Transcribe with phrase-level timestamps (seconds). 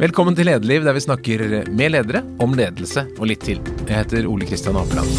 [0.00, 1.42] Velkommen til Lederliv, der vi snakker
[1.76, 3.58] med ledere om ledelse og litt til.
[3.84, 5.10] Jeg heter Ole Kristian Apeland.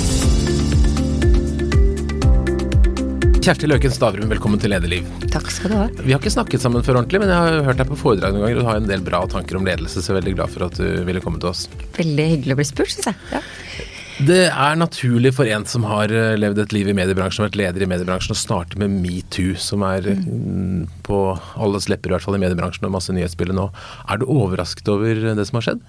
[3.46, 5.06] Kjersti Løken Stavrum, velkommen til Lederliv.
[5.30, 5.86] Takk skal du ha.
[6.02, 8.48] Vi har ikke snakket sammen før ordentlig, men jeg har hørt deg på foredrag noen
[8.48, 10.56] ganger, og du har en del bra tanker om ledelse, så jeg er veldig glad
[10.56, 11.68] for at du ville komme til oss.
[12.02, 13.22] Veldig hyggelig å bli spurt, syns jeg.
[13.38, 13.46] Ja.
[14.20, 17.60] Det er naturlig for en som har eh, levd et liv i mediebransjen og vært
[17.62, 20.84] leder i mediebransjen, å starte med metoo, som er mm.
[21.08, 21.22] på
[21.56, 23.70] alles lepper, i hvert fall i mediebransjen, og masse nyhetsbilder nå.
[24.12, 25.86] Er du overrasket over det som har skjedd?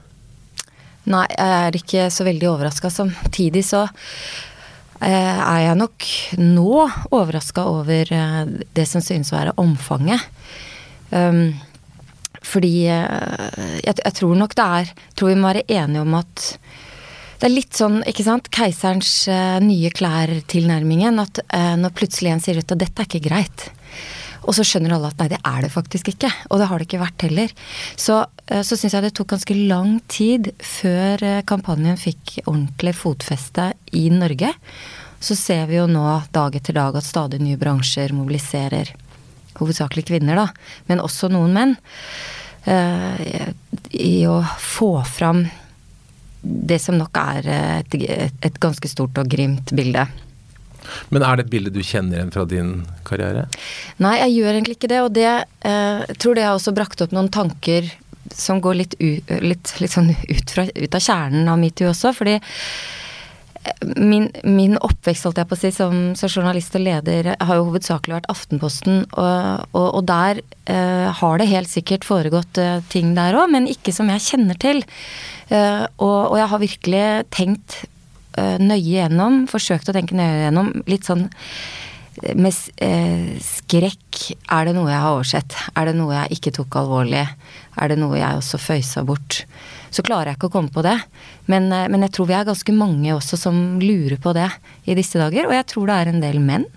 [1.13, 2.93] Nei, jeg er ikke så veldig overraska.
[2.95, 3.83] Samtidig så
[5.03, 6.09] eh, er jeg nok
[6.39, 8.41] nå overraska over eh,
[8.79, 10.31] det som synes å være omfanget.
[11.13, 11.59] Um,
[12.43, 16.47] fordi jeg, tror nok det er Tror vi må være enige om at
[17.43, 21.17] det er litt sånn, ikke sant, keiserens uh, nye klær-tilnærmingen.
[21.19, 23.65] At uh, når plutselig en sier ut at dette er ikke greit.
[24.47, 26.31] Og så skjønner alle at nei, det er det faktisk ikke.
[26.55, 27.55] Og det har det ikke vært heller.
[27.99, 33.73] Så, uh, så syns jeg det tok ganske lang tid før kampanjen fikk ordentlig fotfeste
[33.99, 34.53] i Norge.
[35.23, 38.93] Så ser vi jo nå dag etter dag at stadig nye bransjer mobiliserer.
[39.59, 40.47] Hovedsakelig kvinner, da,
[40.87, 41.75] men også noen menn.
[42.63, 45.43] I å få fram
[46.43, 47.97] det som nok er et,
[48.43, 50.07] et ganske stort og grimt bilde.
[51.15, 52.73] Men er det et bilde du kjenner igjen fra din
[53.07, 53.47] karriere?
[54.03, 55.03] Nei, jeg gjør egentlig ikke det.
[55.05, 57.91] Og det eh, tror det har også brakt opp noen tanker
[58.33, 62.15] som går litt, u, litt, litt sånn ut, fra, ut, av kjernen av metoo også.
[62.17, 67.33] Fordi eh, min, min, oppvekst, holdt jeg på å si, som, som, journalist og leder,
[67.39, 69.05] har jo hovedsakelig vært Aftenposten.
[69.13, 73.71] Og, og, og der eh, har det helt sikkert foregått eh, ting der òg, men
[73.71, 74.83] ikke som jeg kjenner til.
[75.51, 77.79] Uh, og, og, jeg har virkelig tenkt
[78.39, 81.27] uh, nøye gjennom, forsøkt å tenke nøye gjennom, litt sånn
[82.23, 82.55] eh, med
[83.43, 84.23] skrekk.
[84.53, 85.59] Er det noe jeg har oversett?
[85.75, 87.27] Er det noe jeg ikke tok alvorlig?
[87.81, 89.43] Er det noe jeg også føysa bort?
[89.93, 90.97] Så klarer jeg ikke å komme på det.
[91.51, 94.49] Men, men jeg tror vi er ganske mange også som lurer på det
[94.89, 95.49] i disse dager.
[95.49, 96.69] Og jeg tror det er en del menn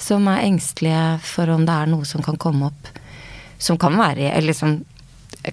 [0.00, 2.98] som er engstelige for om det er noe som kan komme opp
[3.58, 4.78] som kan være Eller som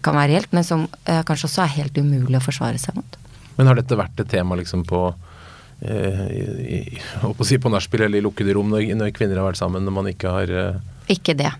[0.01, 3.17] kan være helt, men som eh, kanskje også er helt umulig å forsvare seg mot.
[3.55, 5.01] Men har dette vært et tema liksom på
[5.85, 6.25] eh,
[6.65, 6.79] i,
[7.47, 10.11] si på nachspiel eller i lukkede rom når, når, kvinner har vært sammen, når man
[10.11, 10.81] ikke har eh...
[11.13, 11.51] Ikke det.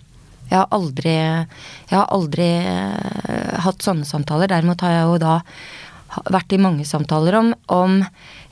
[0.50, 4.52] Jeg har aldri, jeg har aldri eh, hatt sånne samtaler.
[4.52, 5.40] Derimot har jeg jo da
[6.31, 8.00] vært i mange samtaler om, om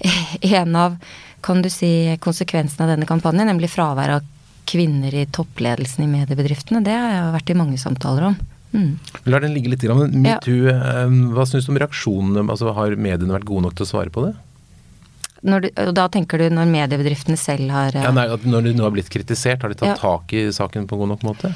[0.59, 0.97] en av
[1.43, 1.91] kan du si,
[2.23, 4.29] konsekvensene av denne kampanjen, nemlig fravær av
[4.69, 6.79] kvinner i toppledelsen i mediebedriftene.
[6.85, 8.37] Det har jeg vært i mange samtaler om.
[8.73, 8.97] Mm.
[9.29, 9.85] La den ligge litt.
[9.85, 10.77] Metoo, ja.
[11.03, 12.47] Eh, hva syns du om reaksjonene?
[12.49, 14.33] Altså, har mediene vært gode nok til å svare på det?
[15.43, 19.11] Du, da tenker du når mediebedriftene selv har ja, nei, Når de nå har blitt
[19.11, 19.97] kritisert, har de tatt ja.
[19.99, 21.51] tak i saken på en god nok måte?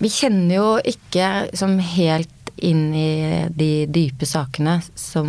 [0.00, 3.10] Vi kjenner jo ikke som helt inn i
[3.50, 5.28] de dype sakene som,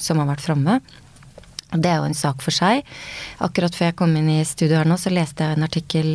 [0.00, 0.78] som har vært framme.
[1.70, 2.82] Det er jo en sak for seg.
[3.44, 6.12] Akkurat før jeg kom inn i studio her nå, så leste jeg en artikkel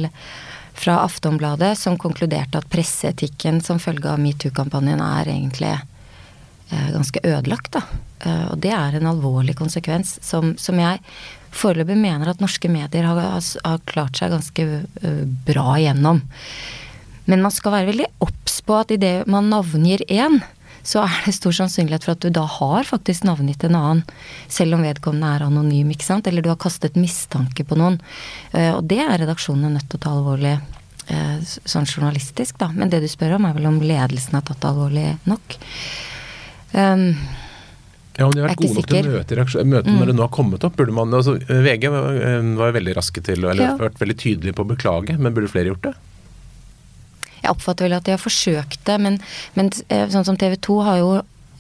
[0.76, 7.80] fra Aftonbladet som konkluderte at presseetikken som følge av metoo-kampanjen er egentlig eh, ganske ødelagt.
[7.80, 11.02] Eh, og det er en alvorlig konsekvens som, som jeg
[11.56, 16.20] foreløpig mener at norske medier har, har klart seg ganske uh, bra igjennom.
[17.32, 20.42] Men man skal være veldig obs på at idet man navngir én,
[20.86, 24.04] så er det stor sannsynlighet for at du da har faktisk navngitt en annen,
[24.52, 26.30] selv om vedkommende er anonym, ikke sant.
[26.30, 27.98] Eller du har kastet mistanke på noen.
[28.54, 32.70] Eh, og det er redaksjonene nødt til å ta alvorlig eh, sånn journalistisk, da.
[32.76, 35.58] Men det du spør om, er vel om ledelsen har tatt det alvorlig nok.
[36.76, 37.10] Um,
[38.16, 39.98] ja, om de har vært gode nok til å møte, møte mm.
[40.00, 42.20] når det nå har kommet opp, burde man altså, VG var,
[42.62, 43.78] var veldig raske til, eller ja.
[43.80, 45.98] vært veldig tydelige på å beklage, men burde flere gjort det?
[47.46, 49.22] Jeg oppfatter vel at de har forsøkt det, men,
[49.56, 51.10] men eh, sånn som TV 2 har jo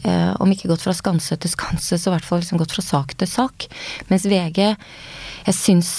[0.05, 2.85] eh, om ikke gått fra skanse til skanse, så i hvert fall liksom gått fra
[2.85, 3.67] sak til sak.
[4.11, 4.61] Mens VG
[5.45, 5.91] Jeg syns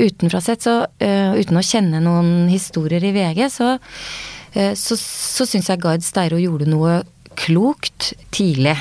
[0.00, 5.44] utenfra sett, så uh, uten å kjenne noen historier i VG, så, uh, så, så
[5.44, 7.02] syns jeg Gard Steiro gjorde noe
[7.36, 8.72] klokt tidlig.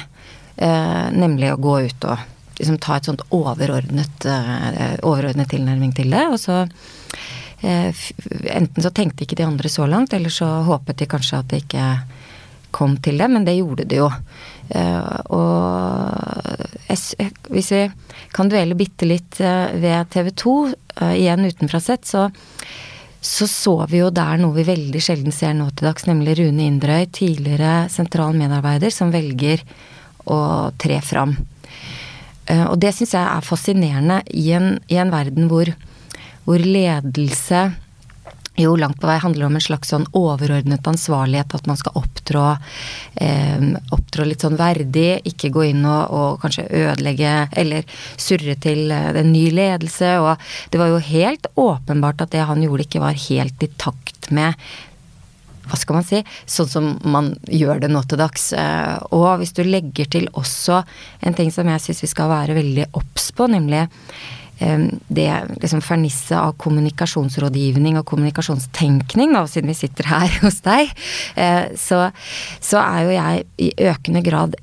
[0.56, 2.24] Uh, nemlig å gå ut og
[2.56, 4.30] liksom ta et sånt overordnet,
[5.04, 6.24] overordnet tilnærming til det.
[6.32, 6.62] Og så
[7.64, 11.64] enten så tenkte ikke de andre så langt, eller så håpet de kanskje at det
[11.64, 11.88] ikke
[12.76, 14.10] kom til det, men det gjorde det jo.
[14.76, 16.90] Eh, og
[17.54, 17.84] hvis vi
[18.36, 20.58] kan dvele bitte litt eh, ved TV 2,
[21.16, 22.30] igjen utenfra sett, så
[23.26, 26.68] så så vi jo der noe vi veldig sjelden ser nå til dags, nemlig Rune
[26.70, 29.64] Inderøy, tidligere sentral medarbeider, som velger
[30.30, 30.38] å
[30.78, 31.34] tre fram.
[32.70, 35.74] Og det syns jeg er fascinerende i en, i en verden hvor
[36.46, 37.66] hvor ledelse
[38.56, 42.46] jo langt på vei handler om en slags sånn overordnet ansvarlighet, at man skal opptrå,
[43.20, 43.66] eh,
[43.96, 47.84] opptrå litt sånn verdig, ikke gå inn og, og kanskje ødelegge eller
[48.16, 50.16] surre til eh, en ny ledelse.
[50.24, 54.32] Og det var jo helt åpenbart at det han gjorde ikke var helt i takt
[54.32, 54.56] med
[55.66, 58.52] hva skal man si, sånn som man gjør det nå til dags.
[58.54, 60.84] Eh, og hvis du legger til også
[61.26, 63.88] en ting som jeg syns vi skal være veldig obs på, nemlig
[64.56, 65.30] det
[65.62, 70.94] liksom fernisset av kommunikasjonsrådgivning og kommunikasjonstenkning, da, siden vi sitter her hos deg,
[71.36, 72.06] eh, så,
[72.64, 74.56] så er jo jeg i økende grad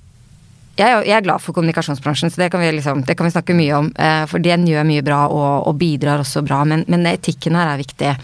[0.72, 3.74] jeg, er glad for kommunikasjonsbransjen, så det kan vi, liksom, det kan vi snakke mye
[3.76, 3.90] om.
[4.26, 7.82] For den gjør mye bra og, og bidrar også bra, men, men etikken her er
[7.82, 8.14] viktig.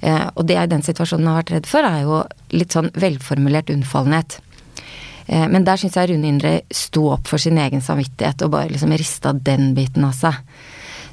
[0.00, 2.22] Eh, og det jeg i den situasjonen har vært redd for, er jo
[2.56, 4.38] litt sånn velformulert unnfallenhet.
[5.26, 8.72] Eh, men der syns jeg Rune Indre sto opp for sin egen samvittighet og bare
[8.72, 10.40] liksom rista den biten av seg.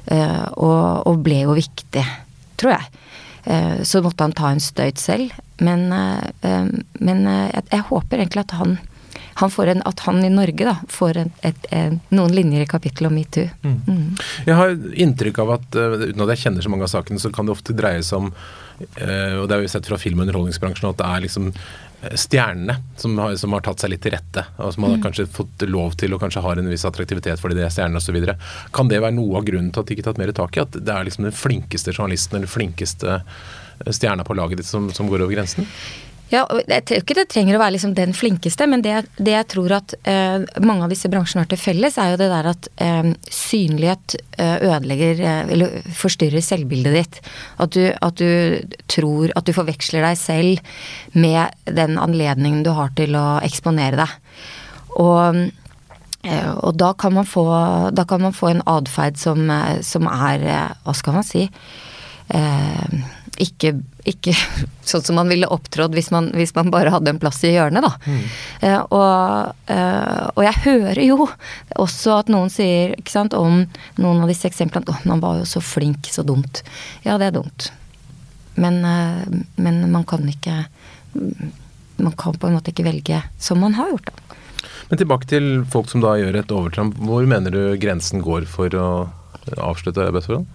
[0.08, 2.04] Eh, og, og ble jo viktig,
[2.60, 3.04] tror jeg.
[3.88, 5.32] Så måtte han ta en støyt selv.
[5.64, 8.74] Men, men jeg, jeg, håper egentlig at han,
[9.40, 13.08] han en, at han i Norge da, får en, et, en, noen linjer i kapittelet
[13.08, 13.46] om metoo.
[13.62, 13.78] Mm.
[13.86, 14.20] Mm.
[14.50, 14.76] Jeg har
[15.06, 17.78] inntrykk av at, uten at jeg kjenner så mange av sakene, så kan det ofte
[17.78, 18.28] dreie seg om
[18.78, 21.87] Eh, og det har vi sett fra film- og underholdningsbransjen at det er liksom eh,
[22.14, 24.44] stjernene som har, som har, tatt seg litt til rette.
[24.56, 25.04] og Som har mm.
[25.06, 28.18] kanskje fått lov til og kanskje har en viss attraktivitet fordi de er stjernene osv.
[28.74, 30.64] Kan det være noe av grunnen til at de ikke har tatt mer tak i?
[30.64, 33.22] At det er liksom den flinkeste journalisten eller flinkeste
[33.94, 35.66] stjerna på laget ditt som, som går over grensen?
[36.28, 39.48] Ja, Jeg tror ikke det trenger å være liksom den flinkeste, men det, det jeg
[39.54, 42.68] tror at eh, mange av disse bransjene har til felles, er jo det der at
[42.84, 47.20] eh, synlighet eh, ødelegger eh, eller forstyrrer selvbildet ditt.
[47.64, 52.92] At du, at du, tror at du forveksler deg selv med den anledningen du har
[52.98, 54.16] til å eksponere deg.
[55.00, 55.44] Og,
[56.28, 57.48] eh, og da, kan man få,
[57.96, 59.48] da kan man få en atferd som,
[59.80, 60.44] som, er
[60.84, 61.48] Hva skal man si?
[62.28, 63.00] Eh,
[63.42, 63.72] ikke,
[64.08, 64.34] ikke,
[64.90, 67.84] sånn som man ville opptrådt hvis man, hvis man bare hadde en plass i hjørnet,
[67.84, 67.92] da.
[68.06, 68.22] Mm.
[68.66, 71.28] Eh, og, eh, og, jeg hører jo
[71.78, 73.64] også at noen sier ikke sant, om
[74.00, 76.62] noen av disse eksemplene at man var jo så flink, så dumt.
[77.06, 77.70] Ja, det er dumt.
[78.58, 80.64] Men, eh, men man kan ikke
[81.98, 84.36] Man kan på en måte ikke velge som man har gjort, da.
[84.88, 86.94] Men tilbake til folk som da gjør et overtramp.
[87.02, 88.86] Hvor mener du grensen går for å
[89.58, 90.46] avslutte arbeidsforhold?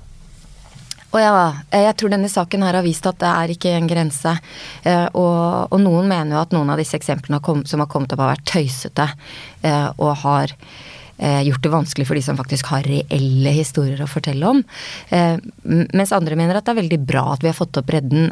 [1.13, 1.33] Og ja,
[1.69, 4.33] jeg tror denne saken her har vist at det er ikke en grense.
[4.81, 7.39] Eh, og, og noen mener jo at noen av disse eksemplene
[7.69, 9.05] som har kommet opp, har vært tøysete
[9.61, 14.09] eh, og har eh, gjort det vanskelig for de som faktisk har reelle historier å
[14.09, 14.65] fortelle om.
[15.13, 18.31] Mens andre mener at det er veldig bra at vi har fått opp bredden.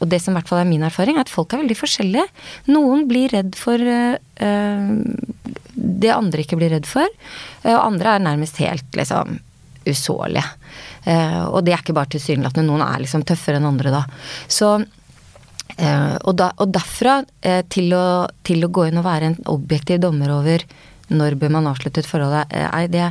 [0.00, 2.24] Og det som i hvert fall er min erfaring, er at folk er veldig forskjellige.
[2.72, 3.76] Noen blir redd for
[5.74, 7.08] det andre ikke blir redd for,
[7.66, 9.36] og andre er nærmest helt liksom
[9.90, 10.44] usårlige.
[11.04, 12.66] Eh, og det er ikke bare tilsynelatende.
[12.68, 14.02] Noen er liksom tøffere enn andre da.
[14.48, 18.06] Så eh, og, da, og derfra eh, til å,
[18.46, 20.66] til å, gå inn og være en objektiv dommer over
[21.14, 22.48] når bør man avslutte et forhold,
[22.88, 23.10] det,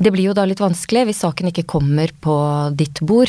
[0.00, 2.36] det blir jo da litt vanskelig hvis saken ikke kommer på
[2.72, 3.28] ditt bord.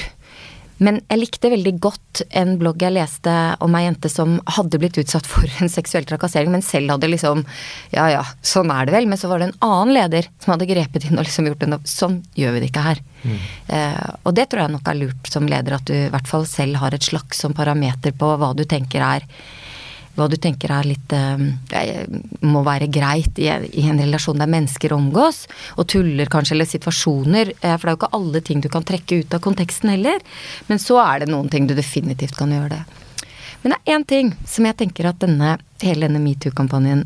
[0.83, 3.31] Men jeg likte veldig godt en blogg jeg leste
[3.63, 7.45] om ei jente som hadde blitt utsatt for en seksuell trakassering, men selv hadde liksom
[7.93, 9.07] Ja ja, sånn er det vel.
[9.07, 11.79] Men så var det en annen leder som hadde grepet inn og liksom gjort en
[11.85, 13.01] Sånn gjør vi det ikke her.
[13.23, 13.37] Mm.
[13.77, 16.47] Eh, og det tror jeg nok er lurt som leder, at du i hvert fall
[16.49, 19.27] selv har et slags som parameter på hva du tenker er
[20.15, 22.05] hva du tenker er litt eh,
[22.45, 25.45] må være greit i, i, en relasjon der mennesker omgås,
[25.75, 27.53] og tuller kanskje, eller situasjoner.
[27.59, 30.23] Eh, for det er jo ikke alle ting du kan trekke ut av konteksten heller.
[30.69, 33.01] Men så er det noen ting du definitivt kan gjøre det.
[33.63, 37.05] Men det er én ting som jeg tenker at denne, hele denne metoo-kampanjen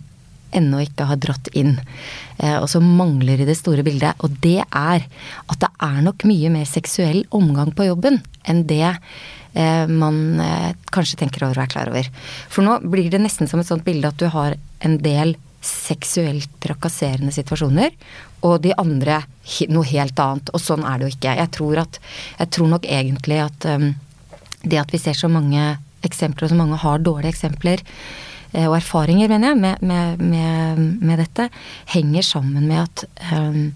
[0.56, 1.76] ennå ikke har dratt inn,
[2.38, 4.18] eh, og som mangler i det store bildet.
[4.26, 8.96] Og det er at det er nok mye mer seksuell omgang på jobben enn det
[9.90, 12.10] man eh, kanskje tenker over og er klar over.
[12.52, 15.36] For nå blir det nesten som et sånt bilde at du har en del
[15.66, 17.92] seksuelt trakasserende situasjoner,
[18.48, 19.20] og de andre
[19.74, 20.52] noe helt annet.
[20.56, 21.36] Og sånn er det jo ikke.
[21.42, 22.00] Jeg tror, at,
[22.40, 23.92] jeg tror nok egentlig at um,
[24.64, 25.74] det at vi ser så mange
[26.08, 27.84] eksempler, og så mange har dårlige eksempler,
[28.50, 31.50] og erfaringer, mener jeg, med, med, med, med dette,
[31.92, 33.04] henger sammen med at,
[33.36, 33.68] um,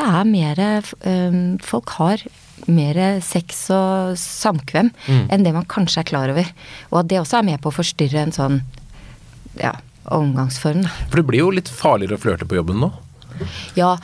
[0.00, 0.62] det er mer
[1.04, 2.24] um, Folk har
[2.68, 5.28] mer sex og samkvem mm.
[5.32, 6.48] enn det man kanskje er klar over.
[6.90, 8.58] Og at det også er med på å forstyrre en sånn
[9.60, 9.72] ja,
[10.12, 10.84] omgangsform.
[11.08, 12.90] For det blir jo litt farligere å flørte på jobben nå?
[13.78, 13.94] Ja,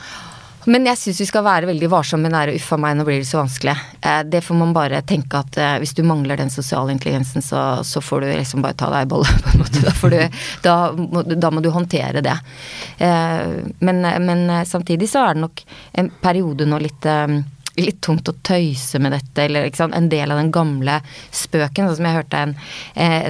[0.67, 3.29] men jeg syns vi skal være veldig varsomme med det uffa meg, nå blir det
[3.29, 3.75] så vanskelig.
[4.01, 7.61] Eh, det får man bare tenke at eh, hvis du mangler den sosiale intelligensen, så,
[7.87, 9.83] så får du liksom bare ta deg i bolle, på en måte.
[9.85, 10.17] Da, du,
[10.65, 12.35] da, må, da, må, du håndtere det.
[12.99, 15.63] Eh, men, men, samtidig så er det nok
[16.03, 17.07] en periode nå litt
[17.77, 20.95] litt tungt å tøyse med dette, eller en del av den gamle
[21.29, 21.85] spøken.
[21.85, 22.55] Sånn som jeg hørte en,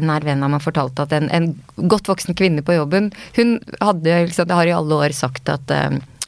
[0.08, 4.22] nær venn av meg fortalte at en, en, godt voksen kvinne på jobben, hun hadde
[4.29, 5.75] liksom, har i alle år sagt at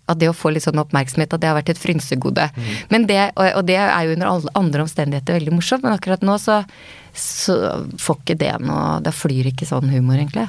[0.09, 2.49] at det å få litt sånn oppmerksomhet, at det har vært et frynsegode.
[2.55, 2.71] Mm.
[2.93, 6.37] Men det, og, det er jo under alle andre omstendigheter veldig morsomt, men akkurat nå
[6.41, 6.61] så,
[7.13, 7.59] så
[8.01, 10.47] får ikke det noe Da flyr ikke sånn humor, egentlig.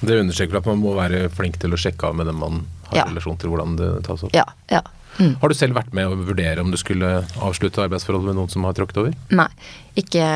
[0.00, 3.02] Det understreker at man må være flink til å sjekke av med dem man har
[3.02, 3.08] ja.
[3.08, 4.36] relasjon til, hvordan det tas opp.
[4.36, 4.82] Ja, ja.
[5.16, 5.32] Mm.
[5.40, 8.66] Har du selv vært med å vurdere om du skulle avslutte arbeidsforholdet med noen som
[8.68, 9.14] har tråkket over?
[9.32, 9.48] Nei,
[9.96, 10.26] ikke,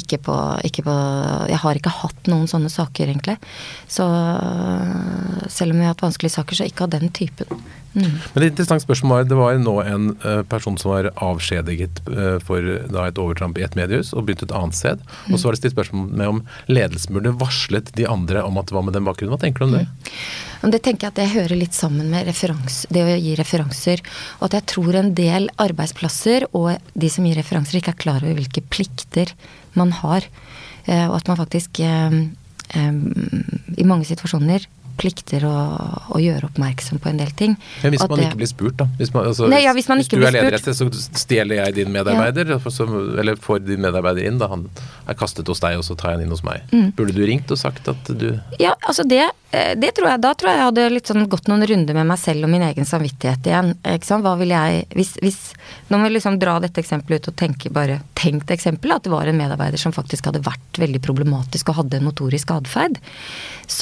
[0.00, 0.36] ikke, på,
[0.66, 0.94] ikke, på,
[1.50, 3.36] Jeg har ikke hatt noen sånne saker, egentlig.
[3.90, 4.06] Så
[5.50, 7.60] selv om vi har hatt vanskelige saker, så ikke av den typen.
[7.92, 8.20] Mm.
[8.34, 12.36] Men et interessant spørsmål var, Det var nå en uh, person som var avskjediget uh,
[12.44, 15.02] for da, et overtramp i et mediehus og begynte et annet sted.
[15.26, 15.32] Mm.
[15.34, 18.70] Og så var det stilt spørsmål med om ledelsen burde varslet de andre om at
[18.70, 19.34] det var med den bakgrunnen.
[19.34, 19.84] Hva tenker du om det?
[19.88, 20.70] Mm.
[20.70, 24.02] Det tenker jeg at det hører litt sammen med referans, det å gi referanser.
[24.38, 28.26] Og at jeg tror en del arbeidsplasser og de som gir referanser, ikke er klar
[28.26, 28.62] over hvilke
[29.10, 29.34] plikter
[29.74, 30.26] man har.
[30.88, 31.82] Uh, og at man faktisk
[32.70, 34.62] i mange situasjoner
[35.00, 35.54] plikter å,
[36.12, 37.56] å, gjøre oppmerksom på en del ting.
[37.84, 38.86] Men hvis man det, ikke blir spurt, da?
[38.98, 40.88] Hvis, man, altså, nei, ja, hvis, hvis du er leder et sted, så
[41.22, 42.60] stjeler jeg din medarbeider, ja.
[42.72, 42.86] så,
[43.20, 44.66] eller får din medarbeider inn da han
[45.08, 46.66] er kastet hos deg, og så tar jeg han inn hos meg.
[46.74, 46.90] Mm.
[46.98, 48.28] Burde du ringt og sagt at du
[48.60, 51.48] Ja, altså det, eh, det tror jeg Da tror jeg jeg hadde litt sånn gått
[51.50, 53.72] noen runder med meg selv og min egen samvittighet igjen.
[53.82, 54.22] Ikke sant?
[54.22, 55.40] Hva vil jeg Hvis, hvis
[55.88, 59.14] Nå må vi liksom dra dette eksempelet ut og tenke bare tenkt eksempelet, at det
[59.14, 63.00] var en medarbeider som faktisk hadde vært veldig problematisk og hadde en notorisk atferd,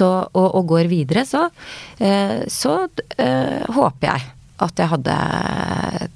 [0.04, 1.48] og, og går videre så,
[2.00, 4.26] eh, så øh, håper jeg
[4.58, 5.16] at jeg hadde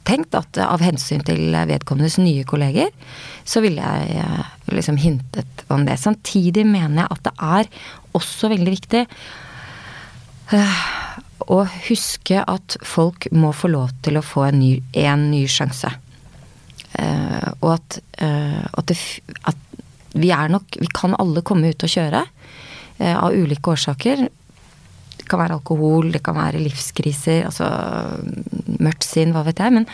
[0.08, 2.90] tenkt at av hensyn til vedkommendes nye kolleger,
[3.46, 5.98] så ville jeg eh, liksom hintet om det.
[6.02, 7.70] Samtidig mener jeg at det er
[8.16, 9.02] også veldig viktig
[10.52, 10.82] øh,
[11.48, 14.72] å huske at folk må få lov til å få en ny,
[15.04, 15.90] en ny sjanse.
[16.92, 18.98] Uh, og at, uh, at, det,
[19.48, 19.56] at,
[20.12, 22.20] vi er nok Vi kan alle komme ut og kjøre
[23.00, 24.26] av ulike årsaker.
[25.32, 27.68] Kan være alkohol, det kan være livskriser, altså
[28.82, 29.74] mørkt sinn, hva vet jeg.
[29.74, 29.86] Men,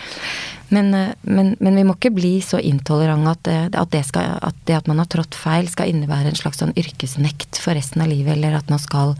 [0.74, 0.90] men,
[1.22, 4.80] men, men, vi må ikke bli så intolerante at, det, at, det skal, at, det
[4.80, 8.34] at man har trådt feil, skal innebære en slags sånn yrkesnekt for resten av livet,
[8.36, 9.14] eller at man skal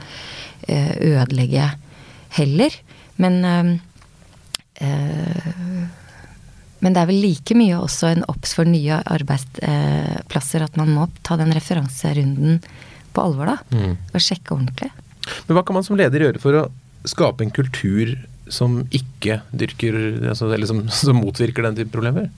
[0.66, 1.70] eh, ødelegge
[2.36, 2.74] heller.
[3.22, 3.76] Men øh,
[6.78, 11.08] men det er vel like mye også en obs for nye arbeidsplasser at man må
[11.26, 12.60] ta den referanserunden
[13.14, 13.56] på alvor, da.
[13.74, 13.96] Mm.
[14.12, 14.90] Og sjekke ordentlig.
[15.46, 16.66] Men hva kan man som leder gjøre for å
[17.08, 18.16] skape en kultur
[18.48, 19.96] som ikke dyrker
[20.30, 22.30] altså, Eller som, som motvirker den type problemer?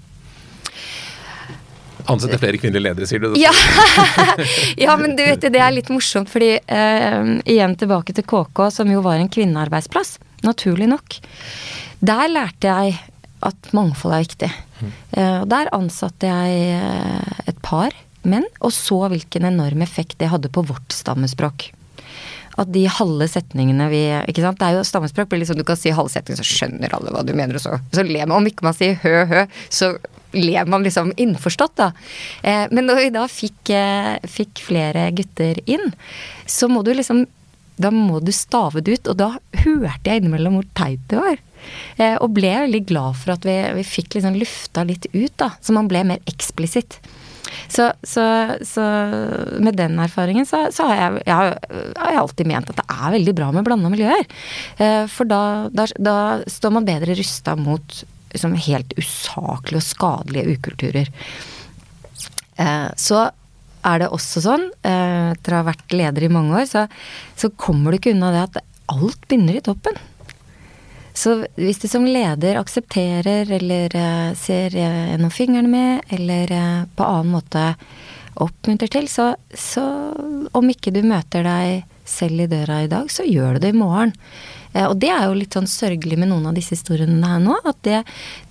[2.11, 3.35] Ansette flere kvinnelige ledere, sier du?
[3.38, 3.52] Ja.
[4.85, 8.90] ja, men du vet det er litt morsomt, fordi uh, igjen tilbake til KK, som
[8.90, 10.16] jo var en kvinnearbeidsplass.
[10.42, 11.18] Naturlig nok.
[12.00, 12.97] Der lærte jeg
[13.47, 14.50] at mangfold er viktig.
[14.80, 14.92] Mm.
[15.20, 17.92] og der ansatte jeg uh, et par
[18.25, 21.68] menn, og så hvilken enorm effekt det hadde på vårt stammespråk
[22.60, 25.78] at de halve setningene vi ikke sant, Det er jo stammespråk blir liksom Du kan
[25.80, 28.40] si halve setning, så skjønner alle hva du mener, og så, så ler man.
[28.40, 29.94] Om ikke man sier hø, hø, så
[30.36, 31.90] ler man liksom innforstått, da.
[32.46, 35.90] Eh, men når vi da fikk, eh, fikk flere gutter inn,
[36.46, 37.26] så må du liksom
[37.80, 39.28] da må du stave det ut, og da
[39.64, 41.40] hørte jeg innimellom hvor teit det var.
[41.96, 45.54] Eh, og ble veldig glad for at vi, vi fikk liksom lufta litt ut, da.
[45.64, 46.98] Så man ble mer eksplisitt.
[47.69, 48.25] Så, så,
[48.66, 48.85] så
[49.62, 51.59] med den erfaringen så, så har, jeg, jeg har,
[51.97, 54.26] jeg alltid ment at det er veldig bra med blanda miljøer.
[54.78, 55.42] Eh, for da,
[55.75, 56.16] da, da,
[56.50, 58.00] står man bedre rusta mot
[58.33, 61.12] liksom, helt usaklige og skadelige ukulturer.
[62.61, 63.26] Eh, så
[63.87, 67.92] er det også sånn, eh, etter å ha vært leder i mange år, så kommer
[67.92, 69.97] du ikke unna det at alt begynner i toppen.
[71.20, 76.86] Så hvis du som leder aksepterer eller uh, ser gjennom uh, fingrene med, eller uh,
[76.96, 77.64] på annen måte
[78.40, 79.84] oppmuntrer til, så, så,
[80.56, 83.76] om ikke du møter deg selv i døra i dag, så gjør du det i
[83.76, 84.14] morgen.
[84.72, 87.58] Eh, og det er jo litt sånn sørgelig med noen av disse historiene her nå,
[87.68, 88.00] at det,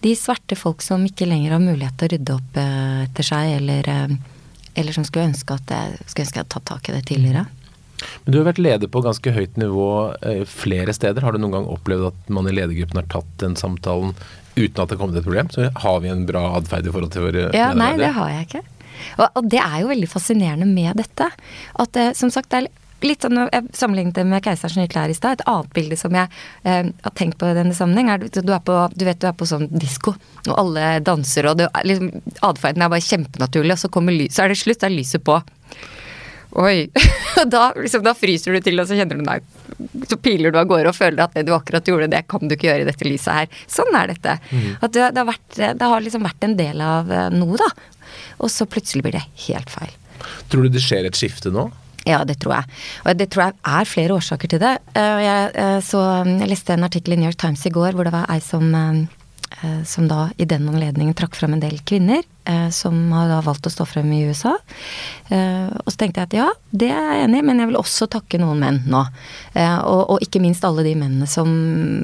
[0.03, 3.89] de svarte folk som ikke lenger har mulighet til å rydde opp etter seg, eller,
[4.75, 7.47] eller som skulle ønske at jeg hadde tatt tak i det tidligere.
[8.23, 9.89] Men Du har vært leder på ganske høyt nivå
[10.25, 11.25] eh, flere steder.
[11.25, 14.15] Har du noen gang opplevd at man i ledergruppen har tatt den samtalen
[14.55, 15.51] uten at det har kommet et problem?
[15.53, 18.49] Så har vi en bra atferd i forhold til våre ja, Nei, det har jeg
[18.49, 18.65] ikke.
[19.23, 21.29] Og, det er jo veldig fascinerende med dette.
[21.79, 22.71] At det, som sagt, det er
[23.05, 25.39] litt sånn, Jeg sammenlignet det med 'Keiserens nye klær' i stad.
[25.39, 26.27] Et annet bilde som jeg
[26.63, 29.37] eh, har tenkt på i denne sammenheng, er du, er på, du vet du er
[29.37, 30.15] på sånn disko,
[30.47, 32.11] og alle danser, og liksom,
[32.43, 35.39] atferden er bare kjempenaturlig, og så kommer så er det slutt, så er lyset på.
[36.57, 36.87] Oi.
[37.39, 39.37] Og da, liksom, da fryser du til, og så kjenner du nei.
[40.09, 42.55] Så piler du av gårde og føler at det du akkurat gjorde, det kan du
[42.55, 43.59] ikke gjøre i dette lyset her.
[43.71, 44.33] Sånn er dette.
[44.81, 47.69] At det, det, har vært, det har liksom vært en del av eh, noe, da.
[48.43, 49.93] Og så plutselig blir det helt feil.
[50.51, 51.69] Tror du det skjer et skifte nå?
[52.09, 52.75] Ja, det tror jeg.
[53.05, 54.73] Og det tror jeg er flere årsaker til det.
[54.97, 56.03] Eh, Jeg, eh, så,
[56.33, 58.67] jeg leste en artikkel i New York Times i går hvor det var ei som,
[59.85, 63.65] som da i den anledningen trakk frem en del kvinner eh, som har da valgt
[63.67, 64.55] å stå frem i USA.
[65.29, 67.79] Eh, Og så tenkte jeg at ja, det er jeg enig i, men jeg vil
[67.81, 69.01] også takke noen menn nå.
[69.53, 71.49] Eh, Og, og ikke minst alle de mennene som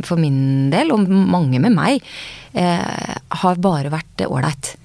[0.05, 2.01] for min del, og mange med meg,
[2.53, 4.75] eh, har bare vært ålreit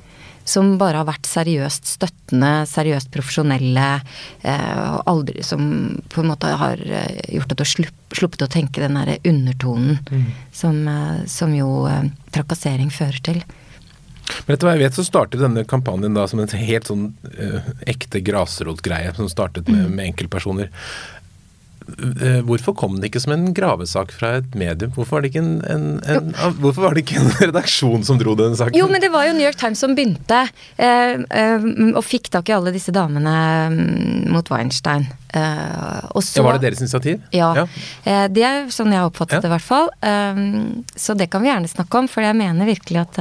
[0.45, 3.89] som bare har vært seriøst støttende, seriøst profesjonelle,
[4.43, 5.63] eh, aldri som
[6.11, 9.19] på en måte har eh, gjort at du har slupp, sluppet å tenke den derre
[9.29, 10.01] undertonen
[10.53, 13.43] som, eh, som jo eh, trakassering fører til.
[14.47, 17.71] Men etter hva jeg vet, så startet denne kampanjen da som en helt sånn eh,
[17.91, 20.71] ekte grasrotgreie, som startet med, med enkeltpersoner.
[21.99, 24.93] Eh, hvorfor kom det ikke som en gravesak fra et medium?
[24.97, 26.31] Hvorfor var det ikke en, en, en,
[26.63, 28.77] hvorfor var det ikke en redaksjon som dro den saken?
[28.79, 30.43] Jo, men det var jo New York Times som begynte,
[30.77, 33.35] eh, eh, og fikk tak i alle disse damene
[33.75, 35.09] mm, mot Weinstein.
[35.35, 37.21] Eh, og så, ja, var det deres initiativ?
[37.37, 37.51] Ja.
[38.05, 39.43] Eh, det er sånn jeg har oppfattet Ja.
[39.45, 39.93] det, i hvert fall.
[40.99, 43.21] Så det kan vi gjerne snakke om, for jeg mener virkelig at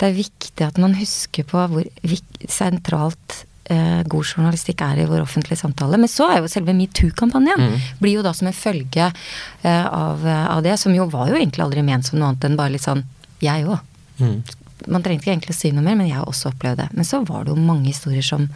[0.00, 1.86] det er viktig at man husker på hvor
[2.48, 5.98] sentralt eh, god journalistikk er i vår offentlige samtale.
[6.00, 10.62] Men så er jo selve metoo-kampanjen blir jo da som en følge eh, av, av
[10.66, 13.04] det, som jo var jo egentlig aldri ment som noe annet enn bare litt sånn
[13.42, 13.82] jeg òg.
[14.20, 14.38] Mm.
[14.92, 16.88] Man trengte ikke egentlig å si noe mer, men jeg har også opplevd det.
[16.96, 18.48] Men så var det jo mange historier som,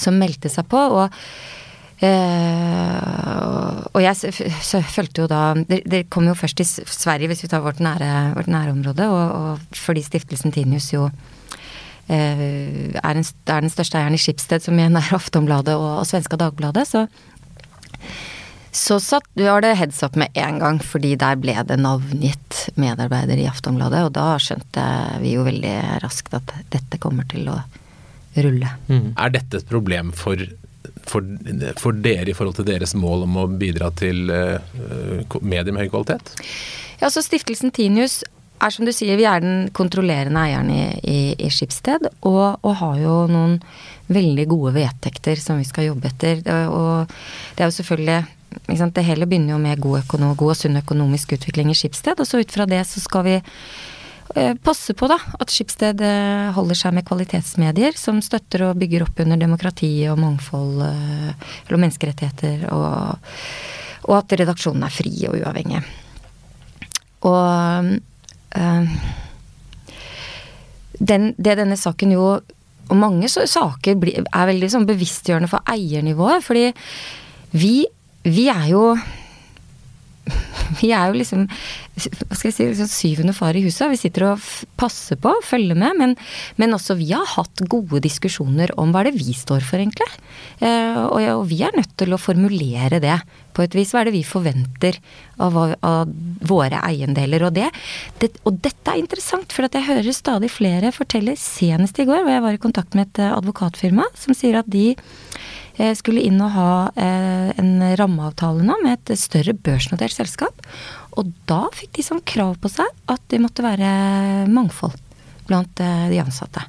[0.00, 0.82] som meldte seg på.
[1.00, 1.16] og
[2.00, 4.32] Eh, og jeg
[4.88, 8.32] følte jo da det, det kom jo først i Sverige, hvis vi tar vårt nære,
[8.38, 11.39] vårt nærområde, og, og fordi stiftelsen Tinius jo eh,
[12.16, 16.38] er, en, er den største eieren i Schibsted, som igjen er Aftonbladet og, og Svenska
[16.40, 17.06] Dagbladet, så
[18.72, 23.40] så satt, var det heads up med en gang, fordi der ble det navngitt medarbeider
[23.42, 24.84] i Aftonbladet, og da skjønte
[25.22, 25.74] vi jo veldig
[26.04, 27.58] raskt at dette kommer til å
[28.38, 28.70] rulle.
[29.18, 30.38] Er dette et problem for,
[31.02, 31.26] for,
[31.82, 34.62] for dere i forhold til deres mål om å bidra til uh,
[35.42, 36.30] medier med høy kvalitet?
[37.02, 38.20] Ja, så Stiftelsen Tinius
[38.60, 42.74] er som du sier, vi er den kontrollerende eieren i, i, i Skipsted, og, og
[42.82, 43.58] har jo noen
[44.10, 46.42] veldig gode vedtekter som vi skal jobbe etter.
[46.68, 47.10] Og
[47.56, 48.20] det er jo selvfølgelig
[48.50, 51.78] ikke sant, Det hele begynner jo med god, økonom, god og sunn økonomisk utvikling i
[51.78, 56.02] Skipsted, og så ut fra det så skal vi eh, passe på da, at Skipsted
[56.02, 61.48] eh, holder seg med kvalitetsmedier som støtter og bygger opp under demokrati og mangfold, eh,
[61.68, 63.30] eller menneskerettigheter, og,
[64.10, 65.84] og at redaksjonen er fri og uavhengig.
[67.30, 67.94] Og
[71.00, 72.24] den, det denne saken jo
[72.90, 76.72] Og mange så, saker blir, er veldig sånn bevisstgjørende for eiernivået, fordi
[77.54, 77.84] vi,
[78.26, 78.80] vi er jo
[80.80, 81.46] vi er jo liksom
[82.00, 83.90] hva skal jeg si, liksom syvende far i huset.
[83.92, 84.44] Vi sitter og
[84.80, 85.98] passer på, følger med.
[85.98, 86.14] Men,
[86.60, 90.08] men også vi har hatt gode diskusjoner om hva er det vi står for, egentlig.
[90.64, 93.18] Eh, og, og vi er nødt til å formulere det
[93.56, 93.92] på et vis.
[93.92, 95.00] Hva er det vi forventer
[95.42, 96.14] av, av
[96.48, 97.44] våre eiendeler?
[97.48, 97.68] Og, det,
[98.22, 102.36] det, og dette er interessant, for jeg hører stadig flere fortelle, senest i går, hvor
[102.36, 104.94] jeg var i kontakt med et advokatfirma, som sier at de
[105.98, 110.66] skulle inn og ha eh, en rammeavtale nå med et større børsnotert selskap.
[111.18, 114.96] Og da fikk de som krav på seg at det måtte være mangfold
[115.48, 116.64] blant eh, de ansatte.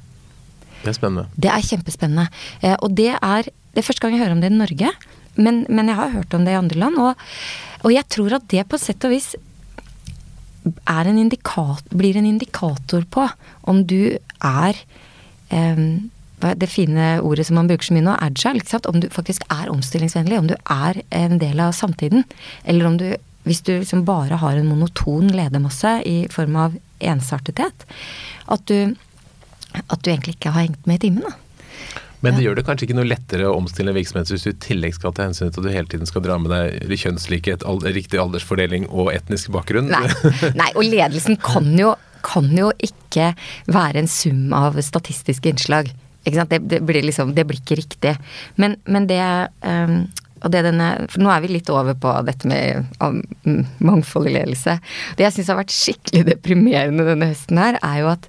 [0.82, 1.28] Det er spennende.
[1.38, 2.26] Det er kjempespennende.
[2.60, 4.88] Eh, og det er Det er første gang jeg hører om det i Norge,
[5.40, 6.98] men, men jeg har hørt om det i andre land.
[7.00, 7.22] Og,
[7.86, 9.30] og jeg tror at det på sett og vis
[10.84, 11.30] er en
[11.88, 13.24] blir en indikator på
[13.64, 14.76] om du er
[15.48, 16.12] eh, er
[16.58, 18.62] det fine ordet som man bruker så mye nå, agile.
[18.62, 18.88] Ikke sant?
[18.90, 22.26] Om du faktisk er omstillingsvennlig, om du er en del av samtiden.
[22.64, 23.12] Eller om du,
[23.46, 27.86] hvis du liksom bare har en monoton ledermasse i form av ensartethet,
[28.52, 28.94] at du,
[29.86, 31.26] at du egentlig ikke har hengt med i timen.
[31.26, 31.38] da.
[32.22, 34.58] Men det gjør det kanskje ikke noe lettere å omstille en virksomhet hvis du i
[34.62, 38.20] tillegg skal ta hensyn til at du hele tiden skal dra med deg kjønnslikhet, riktig
[38.22, 39.90] aldersfordeling og etnisk bakgrunn.
[39.90, 40.06] Nei,
[40.60, 43.32] nei og ledelsen kan jo, kan jo ikke
[43.66, 45.90] være en sum av statistiske innslag.
[46.24, 48.16] Det, det, blir liksom, det blir ikke riktig.
[48.60, 49.22] Men, men det
[49.66, 50.04] um,
[50.42, 53.20] og det denne, for nå er vi litt over på dette med um,
[53.78, 54.74] mangfold i ledelse.
[55.18, 58.26] Det jeg syns har vært skikkelig deprimerende denne høsten her, er jo at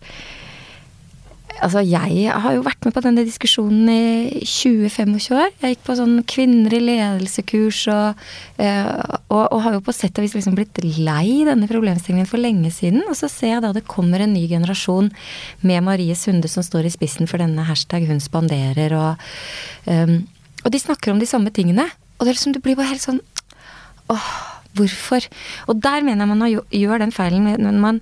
[1.61, 5.51] Altså, jeg har jo vært med på denne diskusjonen i 20-25 år.
[5.61, 8.23] Jeg gikk på sånn kvinner i ledelse-kurs og,
[8.57, 8.89] eh,
[9.29, 12.71] og, og har jo på sett og vis liksom blitt lei denne problemstillingen for lenge
[12.73, 13.05] siden.
[13.07, 15.11] Og så ser jeg da det kommer en ny generasjon
[15.61, 19.27] med Marie Sunde som står i spissen for denne hashtag hun spanderer og
[19.85, 20.23] um,
[20.63, 21.85] og de snakker om de samme tingene.
[22.17, 23.21] Og det er liksom, du blir bare helt sånn
[24.11, 24.31] Åh,
[24.75, 25.25] hvorfor?
[25.71, 26.43] Og der mener jeg man
[26.75, 28.01] gjør den feilen når man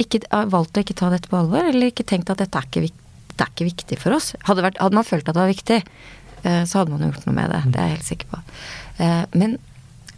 [0.00, 2.88] ikke valgt å ikke ta dette på alvor, eller ikke tenkt at dette er ikke,
[3.34, 4.32] det er ikke viktig for oss.
[4.48, 5.78] Hadde, vært, hadde, man følt at det var viktig,
[6.42, 7.62] eh, så hadde man gjort noe med det.
[7.70, 8.42] Det er jeg helt sikker på.
[9.04, 9.58] Eh, men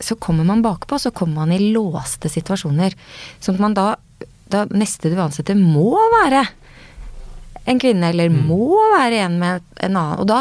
[0.01, 2.97] så kommer man bakpå, så kommer man i låste situasjoner.
[3.41, 3.89] Sånn at man da,
[4.53, 6.45] da neste du ansetter må være
[7.67, 8.43] en kvinne, eller mm.
[8.49, 10.21] må være en med en annen.
[10.23, 10.39] Og da,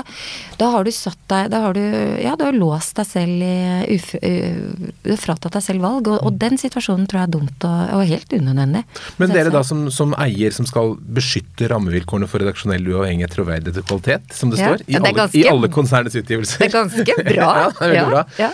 [0.60, 1.82] da, har du satt deg Da har du
[2.22, 6.20] Ja, du har låst deg selv i uf, Du har fratatt deg selv valg, og,
[6.22, 6.40] og, mm.
[6.46, 8.86] den situasjonen tror jeg er dumt og, og helt unødvendig.
[9.22, 13.90] Men dere da som, som, eier som skal beskytte rammevilkårene for redaksjonell uavhengighet, troverdighet og
[13.90, 16.62] kvalitet, som det ja, står, i, alle, ganske, i alle konsernets utgivelser.
[16.64, 17.36] Det er ganske bra.
[17.42, 18.26] ja, det er veldig ja, bra.
[18.40, 18.52] Ja.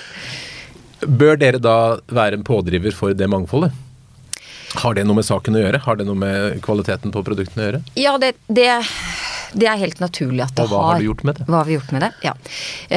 [1.22, 1.78] Bør dere da
[2.14, 3.74] være en pådriver for det mangfoldet?
[4.76, 5.82] Har det noe med saken å gjøre?
[5.84, 7.82] Har det noe med kvaliteten på produktene å gjøre?
[8.00, 8.70] Ja, det, det,
[9.54, 10.72] det er helt naturlig at det har.
[10.72, 11.48] Og hva har, du gjort med det?
[11.50, 12.12] Hva har vi gjort med det?
[12.24, 12.34] Ja.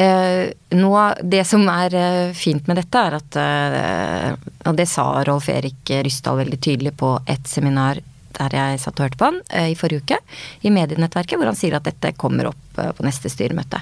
[0.00, 0.94] Eh, nå,
[1.34, 5.94] det som er eh, fint med dette, er at eh, Og det sa Rolf Erik
[6.06, 8.02] Ryssdal veldig tydelig på et seminar
[8.34, 10.18] der jeg satt og hørte på han eh, i forrige uke,
[10.66, 13.80] i medienettverket, hvor han sier at dette kommer opp eh, på neste styremøte.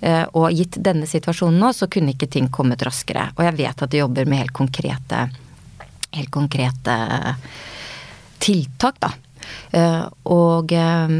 [0.00, 3.30] Eh, og gitt denne situasjonen nå, så kunne ikke ting kommet raskere.
[3.36, 5.26] Og jeg vet at de jobber med helt konkrete
[6.16, 6.96] helt konkrete
[8.42, 9.12] tiltak, da.
[9.72, 11.10] Uh, og, uh,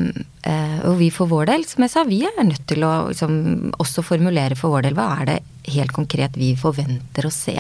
[0.87, 3.35] og, vi for vår del, som jeg sa, vi er nødt til å liksom,
[3.83, 5.39] også formulere for vår del hva er det
[5.73, 7.57] helt konkret vi forventer å se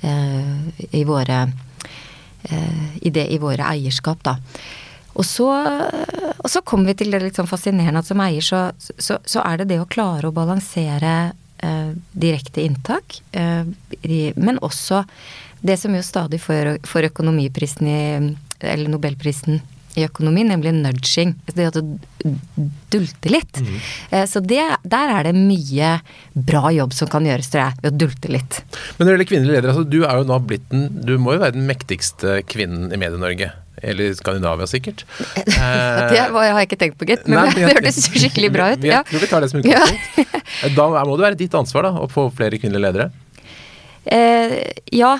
[0.00, 1.42] i våre
[3.04, 4.38] i, det, i våre eierskap, da.
[5.20, 8.62] Og så, og så kommer vi til det litt sånn fascinerende at som eier så,
[8.78, 11.34] så, så er det det å klare å balansere
[12.16, 15.02] direkte inntak, men også
[15.60, 16.78] det som jo stadig får,
[17.10, 18.00] økonomiprisen i
[18.60, 19.62] Eller nobelprisen
[19.98, 21.32] i økonomi, nemlig nudging.
[21.50, 21.96] Det at du
[22.92, 23.58] dulter litt.
[23.58, 23.78] Mm.
[24.28, 25.96] Så det, der er det mye
[26.34, 28.60] bra jobb som kan gjøres, tror jeg, ved å dulte litt.
[28.98, 31.34] Men når det gjelder kvinnelige ledere, altså, du er jo nå blitt den Du må
[31.34, 33.50] jo være den mektigste kvinnen i Medie-Norge.
[33.82, 35.06] Eller Skandinavia, sikkert.
[35.46, 37.26] det har jeg ikke tenkt på, gitt.
[37.26, 38.84] Men Nei, det hørtes skikkelig bra ut.
[38.90, 40.38] Jeg tror vi tar det som utgangspunkt.
[40.60, 40.72] Ja.
[40.78, 43.10] da må det være ditt ansvar da, å få flere kvinnelige ledere?
[44.04, 44.58] Eh,
[44.96, 45.16] ja,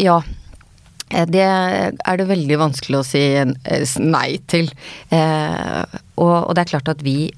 [0.00, 0.22] ja.
[1.14, 4.70] Eh, det er det veldig vanskelig å si eh, nei til.
[5.14, 7.32] Eh, og, det er klart at vi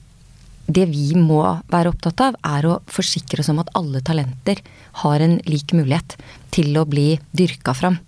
[0.67, 4.59] Det vi må være opptatt av, er å forsikre oss om at alle talenter
[5.05, 6.17] har en lik mulighet
[6.51, 8.01] til å bli dyrka fram.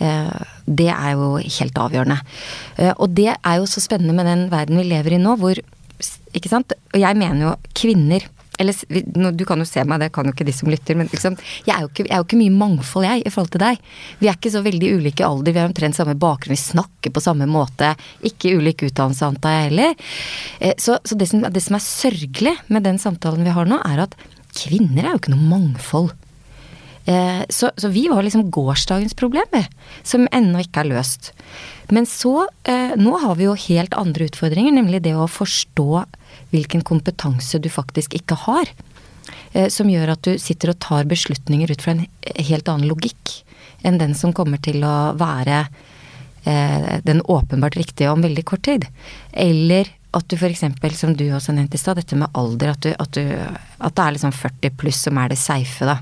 [0.00, 2.16] Det er jo helt avgjørende.
[2.96, 5.60] Og det er jo så spennende med den verden vi lever i nå, hvor
[6.32, 6.72] Ikke sant?
[6.72, 8.24] Og jeg mener jo kvinner
[8.58, 11.36] eller du kan jo se meg, det kan jo ikke de som lytter, men liksom,
[11.66, 13.80] jeg, er ikke, jeg, er jo ikke, mye mangfold, jeg, i forhold til deg.
[14.20, 17.24] Vi er ikke så veldig ulike alder, vi har omtrent samme bakgrunn, vi snakker på
[17.24, 17.94] samme måte.
[18.26, 19.96] Ikke ulik utdannelse, antar jeg heller.
[20.60, 23.80] Eh, så, så det, som, det, som, er sørgelig med den samtalen vi har nå,
[23.82, 24.18] er at
[24.54, 26.12] kvinner er jo ikke noe mangfold.
[27.10, 29.64] Eh, så, så vi var liksom gårsdagens problem,
[30.06, 31.32] som ennå ikke er løst.
[31.92, 36.04] Men så, eh, nå har vi jo helt andre utfordringer, nemlig det å forstå
[36.54, 38.70] hvilken kompetanse du faktisk ikke har.
[39.52, 42.06] Eh, som gjør at du sitter og tar beslutninger ut fra en
[42.38, 43.40] helt annen logikk
[43.84, 45.66] enn den som kommer til å være
[46.48, 48.88] eh, den åpenbart riktige om veldig kort tid.
[49.32, 50.64] Eller at du f.eks.,
[50.96, 54.04] som du også nevnte i stad, dette med alder, at, du, at, du, at, det
[54.04, 55.98] er liksom 40 pluss som er det safe, da.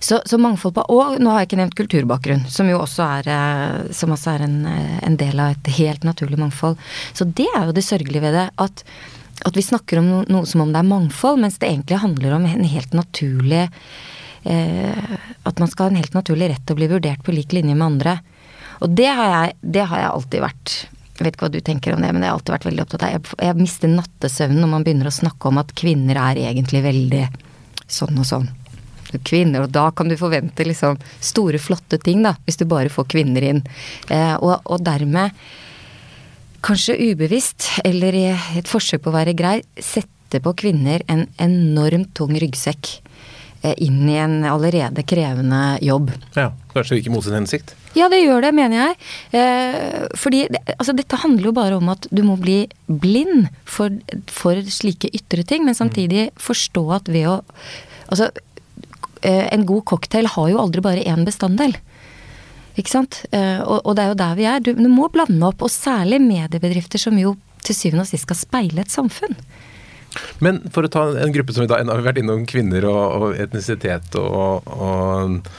[0.00, 3.30] Så, så, mangfold på Og nå har jeg ikke nevnt kulturbakgrunn, som jo også er,
[3.34, 6.78] eh, som også er en, en, del av et helt naturlig mangfold.
[7.16, 8.46] Så det er jo det sørgelige ved det.
[8.62, 8.84] At,
[9.48, 12.46] at vi snakker om noe, som om det er mangfold, mens det egentlig handler om
[12.48, 13.64] en helt naturlig
[14.44, 15.16] eh,
[15.48, 17.74] At man skal ha en helt naturlig rett til å bli vurdert på lik linje
[17.74, 18.18] med andre.
[18.84, 20.78] Og det har jeg, det har jeg alltid vært
[21.18, 23.02] jeg vet ikke hva du tenker om det, men det har alltid vært veldig opptatt
[23.02, 23.14] av.
[23.16, 27.24] Jeg, jeg mister nattesøvnen når man begynner å snakke om at kvinner er egentlig veldig
[27.90, 28.46] sånn og sånn
[29.24, 33.08] kvinner, og da kan du forvente liksom store, flotte ting, da, hvis du bare får
[33.14, 33.64] kvinner inn.
[34.12, 35.34] Eh, og, og, dermed,
[36.64, 42.12] kanskje ubevisst, eller i et forsøk på å være grei, sette på kvinner en enormt
[42.18, 42.90] tung ryggsekk
[43.62, 46.12] eh, inn i en allerede krevende jobb.
[46.36, 47.74] Ja, Kanskje ikke mot sin hensikt?
[47.96, 48.96] Ja, det gjør det, mener jeg.
[49.40, 50.44] Eh, fordi
[50.76, 53.94] altså, dette handler jo bare om at du må bli blind for,
[54.30, 57.42] for slike ytre ting, men samtidig forstå at ved å
[58.08, 58.30] Altså,
[59.26, 61.74] en god cocktail har jo aldri bare én bestanddel.
[62.78, 63.22] Ikke sant?
[63.34, 64.62] Eh, og, og, det er jo der vi er.
[64.62, 67.34] Du, du, må blande opp, og særlig mediebedrifter som jo
[67.66, 69.34] til syvende og sist skal speile et samfunn.
[70.42, 73.40] Men for å ta en gruppe som vi da har vært innom kvinner og, og
[73.42, 75.50] etnisitet og, og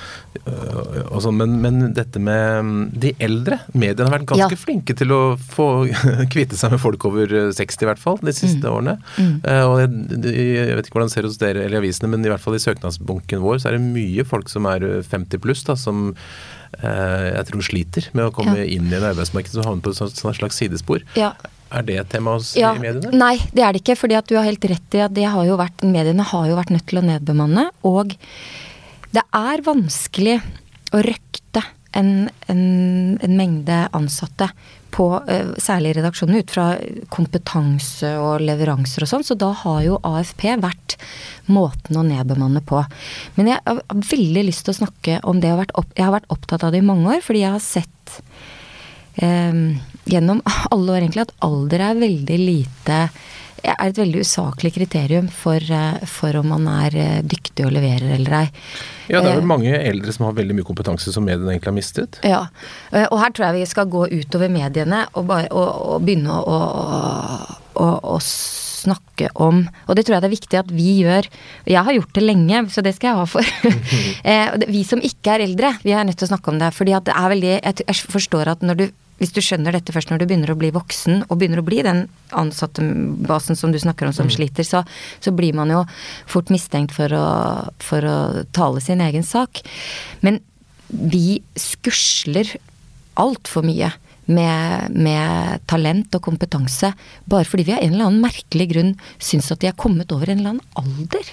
[1.24, 4.60] sånn, men, men, dette med de eldre Mediene har vært ganske ja.
[4.60, 5.68] flinke til å få
[6.34, 8.72] kvitte seg med folk over 60 i hvert fall de siste mm.
[8.72, 8.96] årene.
[9.18, 9.36] Mm.
[9.46, 9.92] Uh, og jeg,
[10.36, 12.58] jeg, vet ikke hvordan det ser hos dere eller i avisene, men i hvert fall
[12.58, 17.28] i søknadsbunken vår så er det mye folk som er 50 pluss, da, som uh,
[17.30, 18.68] jeg tror sliter med å komme ja.
[18.78, 21.06] inn i en arbeidsmarked som havner på et slags sidespor.
[21.20, 21.34] Ja.
[21.70, 23.12] Er det et tema hos ja, mediene?
[23.14, 24.00] Nei, det er det ikke.
[24.00, 26.58] fordi at du har helt rett i at det har jo vært, mediene har jo
[26.58, 27.68] vært nødt til å nedbemanne.
[27.86, 28.16] Og
[29.16, 30.40] det er vanskelig
[30.94, 31.64] å røkte
[31.98, 32.66] en, en,
[33.18, 34.50] en mengde ansatte
[34.94, 36.68] på uh, særlig redaksjonen ut fra
[37.14, 39.26] kompetanse og leveranser og sånn.
[39.26, 40.98] Så da har jo AFP vært
[41.50, 42.84] måten å nedbemanne på.
[43.38, 45.54] Men jeg har veldig lyst til å snakke om det.
[45.54, 48.20] Jeg har vært opptatt av det i mange år, fordi jeg har sett
[49.22, 49.62] eh,
[50.10, 50.42] gjennom
[50.76, 53.04] alle år egentlig at alder er veldig lite
[53.64, 58.16] er et veldig usaklig kriterium for, eh, for, om man er eh, dyktig og leverer
[58.18, 58.46] eller ei.
[59.10, 61.72] Ja, det er vel eh, mange eldre som har veldig mye kompetanse som mediene egentlig
[61.72, 62.22] har mistet.
[62.28, 62.46] Ja,
[63.10, 66.58] og her tror jeg vi skal gå utover mediene og, bare, og, og begynne å,
[67.76, 68.18] å, å,
[68.80, 71.26] snakke om Og det tror jeg det er viktig at vi gjør.
[71.68, 73.50] Jeg har gjort det lenge, så det skal jeg ha for.
[74.72, 76.70] vi som ikke er eldre, vi er nødt til å snakke om det.
[76.78, 78.86] fordi at det er veldig Jeg forstår at når du
[79.20, 81.82] hvis du skjønner dette først når du begynner å bli voksen, og begynner å bli
[81.86, 82.06] den
[82.40, 84.36] ansattebasen som du snakker om som mm.
[84.38, 84.84] sliter, så,
[85.20, 85.84] så, blir man jo
[86.30, 87.26] fort mistenkt for å,
[87.84, 88.18] for å
[88.56, 89.62] tale sin egen sak.
[90.26, 90.42] Men
[90.90, 92.56] vi skusler
[93.20, 93.94] altfor mye.
[94.30, 96.92] Med, med, talent og kompetanse,
[97.26, 100.30] bare fordi vi av en eller annen merkelig grunn syns at de er kommet over
[100.30, 101.32] en eller annen alder.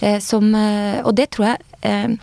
[0.00, 2.14] Eh, som, eh, og det tror jeg eh,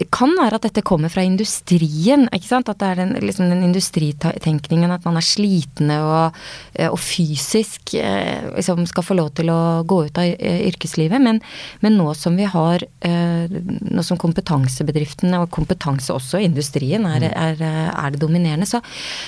[0.00, 2.26] det kan være at dette kommer fra industrien.
[2.34, 2.70] ikke sant?
[2.70, 6.40] At det er den, liksom den industritenkningen at man er slitne og,
[6.74, 11.22] eh, og fysisk eh, liksom skal få lov til å gå ut av eh, yrkeslivet.
[11.22, 11.38] Men,
[11.84, 17.34] men nå som vi har Nå som kompetansebedriftene og kompetanse også i industrien er, mm.
[17.44, 18.80] er, er det dominerende, så,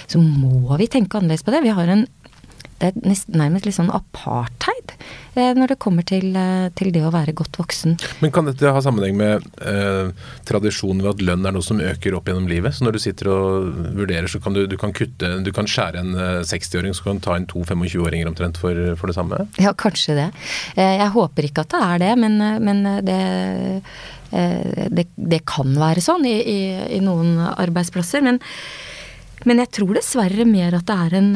[0.08, 1.62] så må vi tenke annerledes på det.
[1.66, 2.06] Vi har en
[2.80, 4.92] nærmest litt sånn apartheid
[5.36, 7.96] eh, når det kommer til, eh, til, det å være godt voksen.
[8.20, 10.10] Men kan dette ha sammenheng med eh,
[10.48, 12.76] tradisjonen ved at lønn er noe som øker opp gjennom livet?
[12.76, 16.02] Så når du sitter og vurderer, så kan du, du kan kutte Du kan skjære
[16.02, 16.12] en
[16.44, 19.46] 60-åring, eh, så kan du ta inn to 25-åringer omtrent for, for, det samme?
[19.62, 20.28] Ja, kanskje det.
[20.76, 23.20] Eh, jeg håper ikke at det er det, men, men det,
[24.92, 26.60] det, det kan være sånn i, i,
[26.98, 28.24] i noen arbeidsplasser.
[28.26, 28.42] men
[29.46, 31.30] men jeg tror dessverre mer at det er en,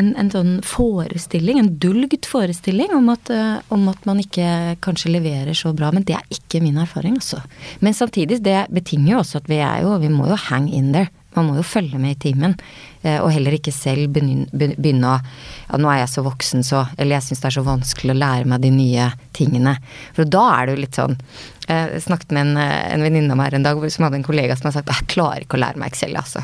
[0.00, 5.12] en, en sånn forestilling, en dulgt forestilling, om at, eh, om at, man ikke kanskje
[5.14, 5.92] leverer så bra.
[5.94, 7.38] Men det er ikke min erfaring, altså.
[7.80, 10.90] Men samtidig, det betinger jo også at vi er jo Vi må jo hang in
[10.94, 11.12] there.
[11.36, 12.56] Man må jo følge med i timen.
[13.02, 17.20] Eh, og heller ikke selv begynne å Ja, nå er jeg så voksen, så Eller
[17.20, 19.06] jeg syns det er så vanskelig å lære meg de nye
[19.38, 19.76] tingene.
[20.16, 21.14] For da er det jo litt sånn
[21.68, 24.26] eh, Jeg snakket med en, en venninne av meg her en dag som hadde en
[24.26, 26.42] kollega som har sagt jeg klarer ikke å lære meg Excel, altså.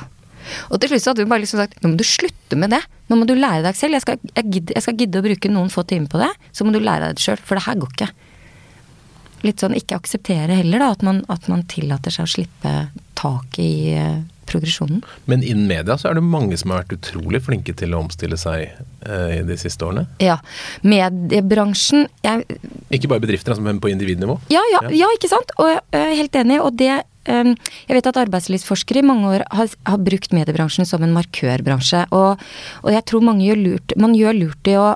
[0.68, 2.80] Og til slutt så hadde hun bare liksom sagt nå må du slutte med det.
[3.08, 3.98] Nå må du lære deg selv.
[3.98, 6.30] Jeg skal, jeg, gidde, jeg skal gidde å bruke noen få timer på det.
[6.52, 8.11] Så må du lære deg det sjøl, for det her går ikke.
[9.46, 10.90] Litt sånn ikke akseptere heller, da.
[10.96, 12.74] At man, at man tillater seg å slippe
[13.18, 15.02] taket i uh, progresjonen.
[15.30, 18.38] Men innen media så er det mange som har vært utrolig flinke til å omstille
[18.40, 18.72] seg
[19.06, 20.08] uh, i de siste årene?
[20.22, 20.38] Ja.
[20.87, 22.61] Mediebransjen jeg,
[22.94, 24.38] Ikke bare bedrifter, altså, men på individnivå?
[24.52, 24.96] Ja, ja, ja.
[25.04, 25.54] ja ikke sant.
[25.58, 26.61] Og jeg er helt enig.
[26.64, 26.92] Og det
[27.28, 32.06] jeg vet at arbeidslivsforskere i mange år har, har brukt mediebransjen som en markørbransje.
[32.16, 32.42] Og,
[32.82, 34.90] og, jeg tror mange gjør lurt Man gjør lurt i å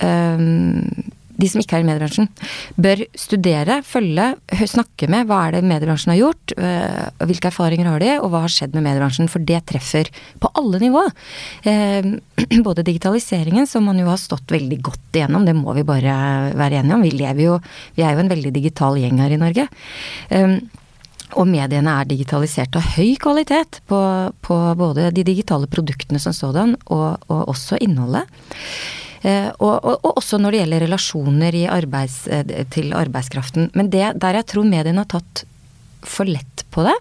[0.00, 2.28] um, de som ikke er i mediebransjen,
[2.80, 4.26] bør studere, følge,
[4.68, 8.42] snakke med hva er det mediebransjen har gjort, øh, hvilke erfaringer har de, og hva
[8.44, 9.30] har skjedd med mediebransjen.
[9.32, 10.10] For det treffer
[10.42, 11.04] på alle nivå.
[11.70, 12.10] Eh,
[12.66, 16.82] både digitaliseringen, som man jo har stått veldig godt igjennom, det må vi bare være
[16.82, 17.06] enige om.
[17.06, 17.56] Vi lever jo
[17.96, 19.66] Vi er jo en veldig digital gjeng her i Norge.
[21.38, 24.00] Og mediene er digitalisert av høy kvalitet på,
[24.42, 28.26] på både de digitale produktene som sådan, og, og også innholdet.
[29.20, 33.70] Eh, og, og, og, også når det gjelder relasjoner arbeids, eh, til arbeidskraften.
[33.76, 35.44] Men det der jeg tror mediene har tatt
[36.06, 36.96] for lett på det.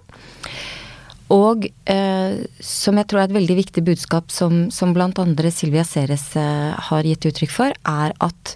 [1.34, 6.32] Og eh, som jeg tror er et veldig viktig budskap som, som andre Silvia Ceres
[6.36, 8.56] eh, har gitt uttrykk for, er at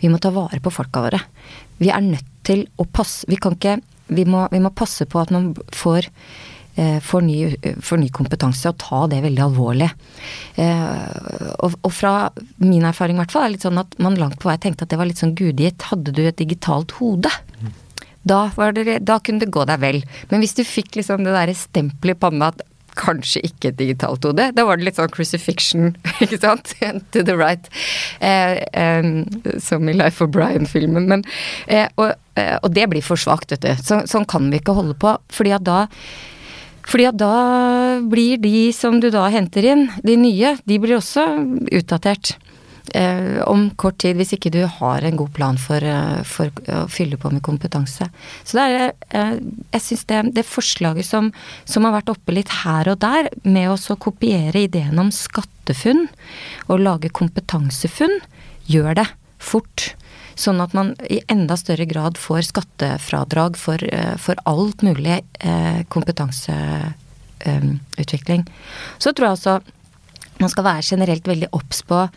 [0.00, 1.20] vi må ta vare på folka våre.
[1.80, 3.80] Vi er nødt til å passe Vi kan ikke
[4.10, 6.10] vi må, vi må passe på at man får
[7.04, 7.50] for ny,
[7.84, 9.88] for ny, kompetanse, og ta det veldig alvorlig.
[10.54, 12.30] Eh, og, og, fra
[12.62, 14.94] min erfaring i hvert fall er litt sånn at man langt på vei tenkte at
[14.94, 15.90] det var litt sånn gudgitt.
[15.90, 17.28] Hadde du et digitalt hode?
[18.22, 18.40] Da,
[18.76, 20.02] det, da, kunne det gå deg vel.
[20.30, 22.64] Men hvis du fikk liksom det derre stempelet i panna at
[22.98, 24.50] kanskje ikke et digitalt hode.
[24.56, 26.74] Da var det litt sånn crucifixion, ikke sant?
[27.14, 27.70] To the right.
[28.20, 29.12] Eh, eh,
[29.62, 31.08] som i Life of Brian-filmen.
[31.10, 31.24] Men
[31.66, 33.70] eh, og, eh, og, det blir for svakt, vet du.
[33.84, 35.16] Så, sånn kan vi ikke holde på.
[35.32, 35.86] Fordi at da
[36.90, 41.26] fordi at da blir de som du da henter inn, de nye, de blir også
[41.76, 42.32] utdatert
[42.94, 46.88] eh, om kort tid hvis ikke du har en god plan for, eh, for å
[46.90, 48.04] fylle på med kompetanse.
[48.44, 49.36] Så det er eh,
[49.72, 51.32] Jeg syns det, det, forslaget som,
[51.64, 56.08] som, har vært oppe litt her og der, med å kopiere ideen om skattefunn
[56.68, 58.16] og lage kompetansefunn,
[58.70, 59.08] gjør det
[59.40, 59.94] fort.
[60.40, 65.82] Sånn at man i enda større grad får skattefradrag for, eh, for alt mulig eh,
[65.92, 68.42] kompetanseutvikling.
[68.98, 69.60] Så tror jeg altså
[70.40, 72.08] man skal være generelt veldig obs på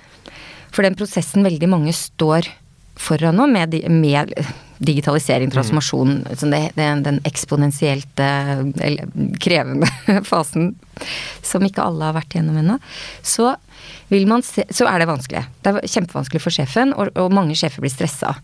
[0.73, 2.49] for den prosessen veldig mange står
[2.95, 4.33] foran nå, med, med
[4.77, 5.51] digitalisering, mm.
[5.51, 6.51] transformasjon, mm.
[6.51, 8.21] det, den, den eksponentielt
[9.41, 9.89] krevende
[10.31, 10.73] fasen
[11.41, 12.77] som ikke alle har vært igjennom ennå,
[13.25, 13.55] så,
[14.45, 15.41] se, så er det vanskelig.
[15.65, 18.35] Det er kjempevanskelig for sjefen, og, og mange sjefer blir stressa.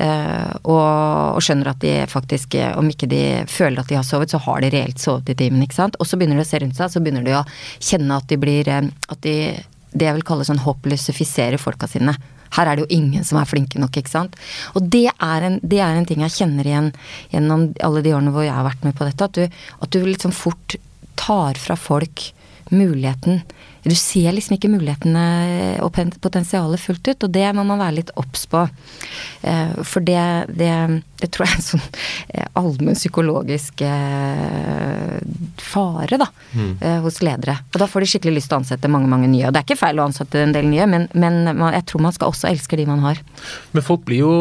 [0.00, 0.78] Eh, og,
[1.36, 4.64] og, skjønner at de faktisk, om ikke de føler at de har sovet, så har
[4.64, 5.98] de reelt sovet i timen, ikke sant.
[6.00, 7.44] Og så begynner de å se rundt seg, så begynner de å
[7.76, 9.36] kjenne at de blir eh, At de
[9.98, 12.14] det jeg vil kalle sånn hoppløsifisere folka sine.
[12.56, 14.38] Her er det jo ingen som er flinke nok, ikke sant.
[14.78, 16.90] Og det er en, det er en ting jeg kjenner igjen
[17.32, 19.28] gjennom alle de årene hvor jeg har vært med på dette.
[19.28, 20.78] At du, at du liksom fort
[21.18, 22.30] tar fra folk
[22.72, 23.42] muligheten
[23.82, 25.24] Du ser liksom ikke mulighetene
[25.84, 28.64] og potensialet fullt ut, og det må man være litt obs på.
[29.42, 30.20] Eh, for det,
[30.58, 30.70] det,
[31.20, 31.84] det, tror jeg er en sånn
[32.34, 35.18] eh, allmenn psykologisk eh,
[35.62, 36.76] fare, da, mm.
[37.04, 37.58] hos ledere.
[37.72, 39.46] Og da får de skikkelig lyst til å ansette mange, mange nye.
[39.48, 41.42] Og det er ikke feil å ansette en del nye, men, men
[41.76, 43.20] jeg tror man skal også elske de man har.
[43.74, 44.32] Men folk blir jo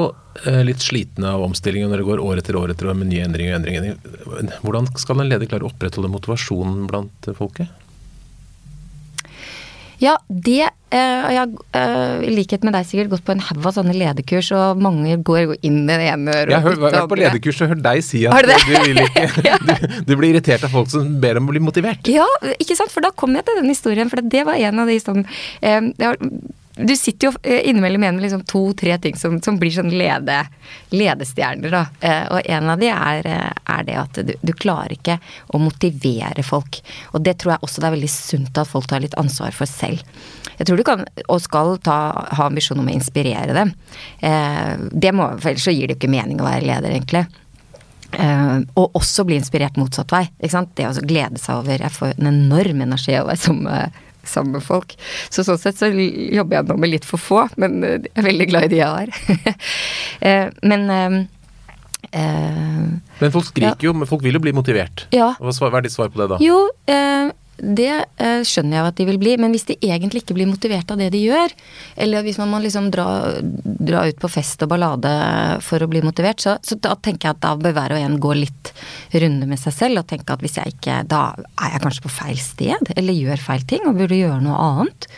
[0.67, 3.55] litt slitne av omstillingen når det går år etter år etter år med nye endringer
[3.55, 4.59] og endringer.
[4.61, 7.71] Hvordan skal en leder klare å opprettholde motivasjonen blant folket?
[10.03, 13.65] Ja, det Uh, Jeg har uh, i likhet med deg sikkert gått på en haug
[13.67, 16.53] av sånne lederkurs, og mange går inn i det ene øret.
[16.53, 19.73] Jeg har vært på lederkurs og hørt deg si at du, vil ikke, du,
[20.07, 22.07] du, blir irritert av folk som ber om å bli motivert.
[22.07, 22.23] Ja,
[22.55, 22.93] ikke sant.
[22.95, 25.25] For da kom jeg til den historien, for det var en av de sånn
[25.59, 25.91] eh,
[26.77, 30.39] du sitter jo eh, innimellom igjen med liksom to-tre ting som, som, blir sånn lede,
[30.93, 31.83] ledestjerner, da.
[32.01, 35.17] Eh, og en av de er, eh, er det at du, du, klarer ikke
[35.53, 36.81] å motivere folk.
[37.13, 39.69] Og det tror jeg også det er veldig sunt at folk tar litt ansvar for
[39.69, 40.03] selv.
[40.57, 41.97] Jeg tror du kan, og skal ta,
[42.37, 43.75] ha ambisjon om å inspirere dem.
[44.89, 47.27] det må, for ellers så gir det jo ikke mening å være leder, egentlig.
[48.07, 50.23] Uh, og også bli inspirert motsatt vei.
[50.39, 50.49] Det
[50.87, 53.91] å glede seg over Jeg får en enorm energi av å være som uh,
[54.31, 54.95] sammen med folk.
[55.29, 58.29] Så sånn sett så jobber jeg nå med litt for få, men eh, jeg er
[58.29, 59.07] veldig glad i de jeg har.
[60.17, 61.17] Eh, men uh,
[63.21, 63.89] Men folk skriker ja.
[63.89, 65.05] jo, men folk vil jo bli motivert.
[65.13, 65.29] Ja.
[65.37, 66.39] Hva er ditt svar på det, da?
[66.41, 66.57] Jo,
[66.89, 70.49] uh, det eh, skjønner jeg at de vil bli, men hvis de egentlig ikke blir
[70.49, 71.53] motivert av det de gjør,
[72.05, 73.07] eller hvis man må liksom dra,
[73.41, 75.13] dra ut på fest og ballade
[75.65, 78.19] for å bli motivert, så, så, da tenker jeg at da bør hver og en
[78.21, 78.73] gå litt
[79.17, 82.13] runde med seg selv og tenke at hvis jeg ikke Da er jeg kanskje på
[82.13, 85.09] feil sted, eller gjør feil ting og burde gjøre noe annet.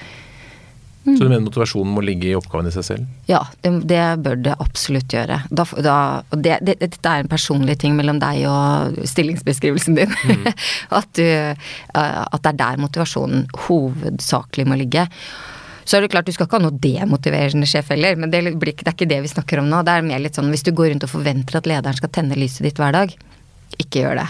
[1.10, 1.18] Mm.
[1.18, 3.12] Så du mener motivasjonen må ligge i oppgaven i seg selv?
[3.30, 5.42] Ja, det, det bør det absolutt gjøre.
[5.50, 5.98] Da, da,
[6.36, 10.18] det, det, dette er en personlig ting mellom deg og stillingsbeskrivelsen din.
[10.30, 10.50] Mm.
[11.00, 15.08] at, du, eh, at det er der motivasjonen hovedsakelig må ligge.
[15.90, 18.76] Så er det klart, Du skal ikke ha noe demotiverende sjef heller, men det, blir,
[18.78, 19.82] det, er ikke det vi snakker om nå.
[19.82, 22.38] Det er mer litt sånn hvis du går rundt og forventer at lederen skal tenne
[22.38, 23.16] lyset ditt hver dag,
[23.82, 24.28] ikke gjør det.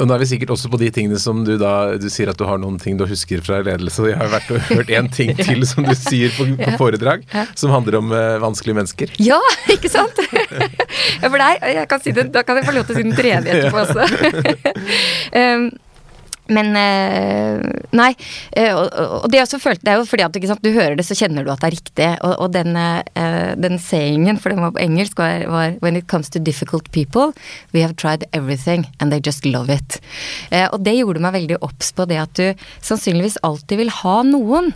[0.00, 2.38] Og nå er vi sikkert også på de tingene som du da Du sier at
[2.40, 4.06] du har noen ting du husker fra ledelse.
[4.08, 7.26] Jeg har vært og hørt én ting til som du sier på, på foredrag,
[7.58, 9.12] som handler om uh, vanskelige mennesker.
[9.20, 9.38] Ja,
[9.72, 10.16] ikke sant?
[11.22, 13.06] ja, for deg, jeg kan si det, Da kan jeg få lov til å si
[13.06, 14.08] den tredje etterpå også.
[15.40, 15.70] um,
[16.50, 17.60] Men eh,
[17.96, 18.10] Nei.
[18.54, 21.16] Eh, og det, også følte, det er jo fordi at sant, du hører det, så
[21.18, 22.08] kjenner du at det er riktig.
[22.26, 26.08] Og, og den, eh, den sayingen, for den var på engelsk, var, var, When it
[26.10, 27.32] comes to difficult people,
[27.74, 29.98] we have tried everything, and they just love it.
[30.50, 34.70] Og det gjorde meg veldig obs på det at du sannsynligvis alltid vil ha noen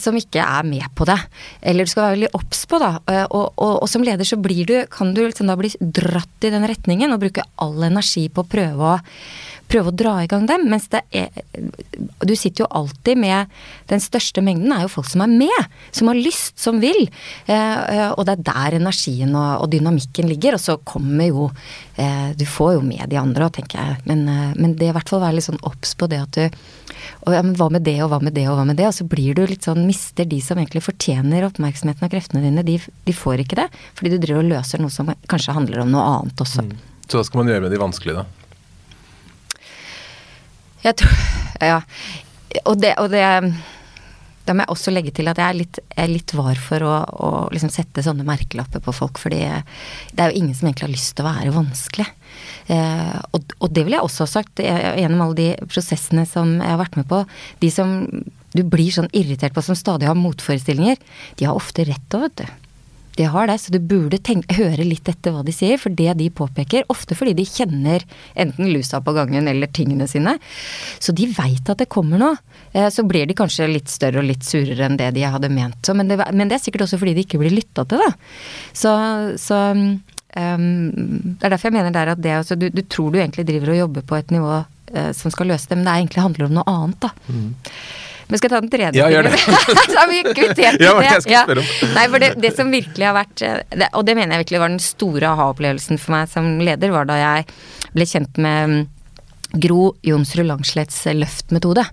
[0.00, 1.16] som ikke er med på det.
[1.62, 2.92] Eller du skal være veldig obs på, da.
[3.26, 6.52] Og, og, og, som leder så blir du, kan du liksom da bli dratt i
[6.54, 8.98] den retningen og bruke all energi på å prøve å
[9.70, 10.66] prøve å dra i gang dem.
[10.70, 11.30] Mens det er
[12.24, 13.50] Du sitter jo alltid med
[13.90, 15.72] Den største mengden er jo folk som er med.
[15.92, 17.08] Som har lyst, som vil.
[17.46, 20.58] Eh, og det er der energien og, dynamikken ligger.
[20.58, 21.50] Og så kommer jo
[21.96, 24.00] eh, Du får jo med de andre tenker jeg.
[24.08, 26.64] Men, eh, men det i hvert fall være litt sånn obs på det at du
[27.24, 28.86] og ja, hva med det, og hva med det, og hva med det?
[28.88, 32.64] Og så blir du litt sånn Mister de som egentlig fortjener oppmerksomheten og kreftene dine,
[32.66, 33.68] de, de får ikke det.
[33.96, 36.64] Fordi du driver og løser noe som kanskje handler om noe annet også.
[36.64, 36.74] Mm.
[37.04, 38.43] Så hva skal man gjøre med de vanskelige, da?
[40.84, 41.22] Jeg tror
[41.64, 41.80] Ja.
[42.68, 43.24] Og det, og det
[44.44, 46.84] da må jeg også legge til at jeg er litt, jeg er litt var for
[46.84, 50.84] å, å liksom sette sånne merkelapper på folk, fordi det er jo ingen som egentlig
[50.84, 52.06] har lyst til å være vanskelig.
[52.74, 56.74] Eh, og, og, det vil jeg også ha sagt gjennom alle de prosessene som jeg
[56.74, 57.22] har vært med på.
[57.64, 57.96] De som
[58.54, 61.00] du blir sånn irritert på som stadig har motforestillinger,
[61.40, 62.63] de har ofte rett òg, vet du.
[63.16, 65.78] De har det, så du burde tenke, høre litt etter hva de sier.
[65.80, 68.04] For det de påpeker, ofte fordi de kjenner
[68.34, 70.36] enten lusa på gangen eller tingene sine,
[70.98, 72.38] så de veit at det kommer noe.
[72.72, 75.78] Eh, så blir de kanskje litt større og litt surere enn det de hadde ment.
[75.86, 78.10] Så, men, det, men, det, er sikkert også fordi de ikke blir lytta til, da.
[78.74, 78.94] Så,
[79.40, 83.20] så um, Det er derfor jeg mener der at det altså, du, du, tror du
[83.20, 86.26] egentlig driver og jobber på et nivå uh, som skal løse det, men det egentlig
[86.26, 87.14] handler om noe annet, da.
[87.28, 87.54] Mm.
[88.28, 89.00] Men skal jeg ta den tredje?
[89.00, 89.38] Ja, gjør det.
[89.92, 91.12] så har vi kvittert ja, det.
[91.28, 91.70] Jeg om.
[91.94, 94.74] Nei, for det, det, som virkelig har vært det, Og det mener jeg virkelig var
[94.74, 97.48] den store aha-opplevelsen for meg som leder, var da jeg
[97.94, 98.82] ble kjent med mm,
[99.60, 101.84] Gro Jonsrud Langslets løftmetode.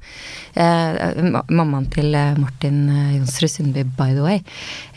[0.57, 1.19] Eh,
[1.53, 4.41] mammaen til eh, Martin eh, Jonsrud Sundby, by the way.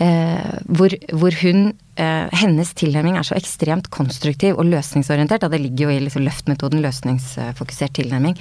[0.01, 1.67] Eh, hvor, hvor, hun
[2.01, 5.45] eh, Hennes tilnærming er så ekstremt konstruktiv og løsningsorientert.
[5.45, 8.39] Da det ligger jo i liksom løftmetoden løsningsfokusert tilnærming.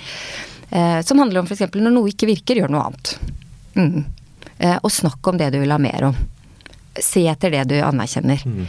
[0.73, 1.67] Eh, som handler om f.eks.
[1.75, 3.11] når noe ikke virker, gjør noe annet.
[3.77, 4.05] Mm.
[4.57, 6.15] Eh, og snakk om det du vil ha mer om.
[6.97, 8.41] Se etter det du anerkjenner.
[8.41, 8.63] Mm.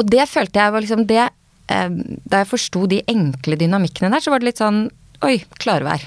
[0.00, 1.88] Og det følte jeg var liksom det eh,
[2.30, 4.88] Da jeg forsto de enkle dynamikkene der, så var det litt sånn
[5.26, 6.02] Oi, klarvær.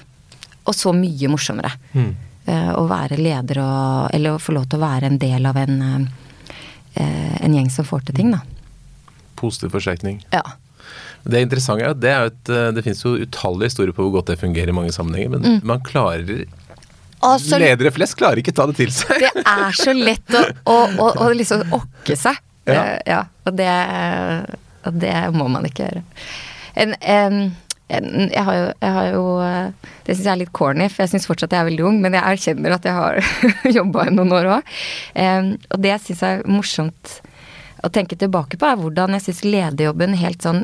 [0.67, 1.71] Og så mye morsommere.
[1.93, 2.11] Mm.
[2.49, 5.59] Eh, å være leder og Eller å få lov til å være en del av
[5.61, 5.79] en,
[6.99, 8.41] eh, en gjeng som får til ting, da.
[9.39, 10.19] Positiv forsterkning.
[10.35, 10.43] Ja.
[11.23, 14.17] Det interessante er at det, er et, eh, det finnes jo utallige historier på hvor
[14.17, 15.59] godt det fungerer i mange sammenhenger, men mm.
[15.67, 16.43] man klarer
[17.23, 19.23] altså, Ledere flest klarer ikke ta det til seg.
[19.23, 22.39] Det er så lett å, å, å, å liksom okke seg.
[22.67, 22.83] Ja.
[22.83, 23.71] Uh, ja og, det,
[24.83, 26.03] og, det, må man ikke gjøre.
[26.79, 27.41] En, en,
[27.93, 31.03] en, jeg, har jo, jeg har jo eh, Det syns jeg er litt corny, for
[31.03, 33.19] jeg syns fortsatt jeg er veldig ung, men jeg erkjenner at jeg har
[33.79, 34.71] jobba i noen år òg.
[35.69, 37.19] Og det syns jeg er morsomt
[37.83, 40.63] å tenke tilbake på, er hvordan jeg syns lederjobben helt sånn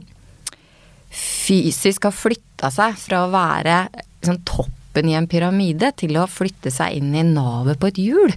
[1.09, 6.71] fysisk har flytta seg fra å være liksom, toppen i en pyramide til å flytte
[6.73, 8.35] seg inn i navet på et hjul.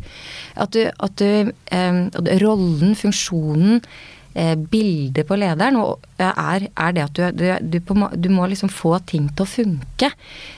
[0.60, 2.00] At du, at du eh,
[2.42, 3.82] Rollen, funksjonen,
[4.34, 5.78] eh, bildet på lederen
[6.22, 9.52] er, er det at du, du, du, på, du, må liksom få ting til å
[9.52, 10.12] funke.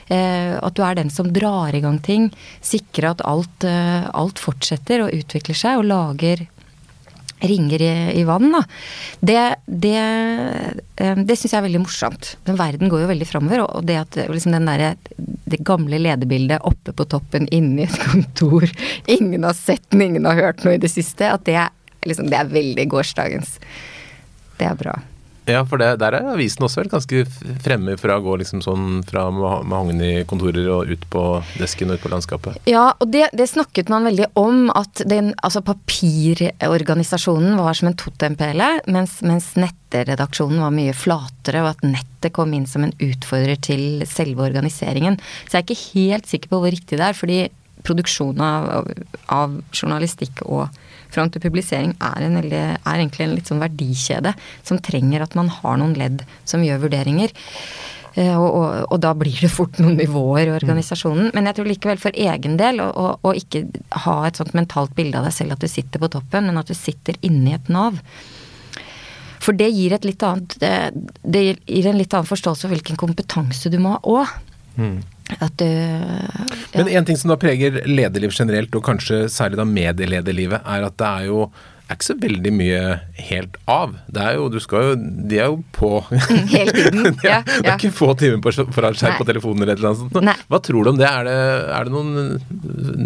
[0.07, 2.29] Eh, at du er den som drar i gang ting.
[2.63, 6.47] Sikre at alt, eh, alt fortsetter og utvikler seg og lager
[7.39, 8.61] ringer i, i vann, da.
[9.19, 9.95] Det, det,
[10.95, 12.35] eh, det syns jeg er veldig morsomt.
[12.47, 14.85] Den verden går jo veldig framover, og det at liksom den der,
[15.17, 18.69] det gamle lederbildet oppe på toppen inne i et kontor,
[19.11, 21.59] ingen har sett den, ingen har hørt noe i det siste, at det,
[22.07, 23.59] liksom, det er veldig gårsdagens.
[24.59, 24.95] Det er bra.
[25.45, 27.21] Ja, for det, der er avisen også vel ganske
[27.63, 31.23] fremme fra å gå liksom sånn fra mahogen i kontorer og ut på
[31.59, 32.53] desken og ut på landskapet.
[32.69, 37.99] Ja, og det, det snakket man veldig om, at den, altså papirorganisasjonen var som en
[37.99, 43.59] totempele, mens, mens nettredaksjonen var mye flatere, og at nettet kom inn som en utfordrer
[43.61, 45.15] til selve organiseringen.
[45.45, 47.39] Så jeg er ikke helt sikker på hvor riktig det er, fordi
[47.85, 48.89] produksjonen av,
[49.29, 50.73] av journalistikk og
[51.15, 55.51] fram til publisering er, en, er, egentlig en litt sånn verdikjede som trenger at man
[55.61, 57.33] har noen ledd som gjør vurderinger.
[58.15, 61.33] Eh, og, og, og, da blir det fort noen nivåer i organisasjonen.
[61.35, 63.65] Men jeg tror likevel for egen del å ikke
[64.05, 66.71] ha et sånt mentalt bilde av deg selv at du sitter på toppen, men at
[66.71, 67.99] du sitter inni et Nav.
[69.45, 70.71] For det gir, annet, det,
[71.21, 74.31] det gir en litt annen forståelse av hvilken kompetanse du må ha òg.
[75.41, 76.81] At du ja.
[76.83, 80.97] Men en ting som da preger lederliv generelt, og kanskje særlig da medielederlivet, er at
[81.01, 81.47] det er jo
[81.85, 82.81] er ikke så veldig mye
[83.27, 83.95] helt av.
[84.11, 84.95] Det er jo, du skal jo,
[85.29, 85.89] De er jo på
[86.53, 87.11] Hele tiden.
[87.25, 90.19] ja, det er ikke få timer på, foran skjerm på telefonen eller annet sånt.
[90.25, 90.35] Nei.
[90.51, 91.09] Hva tror du om det?
[91.09, 91.37] Er det,
[91.77, 92.39] er det noen,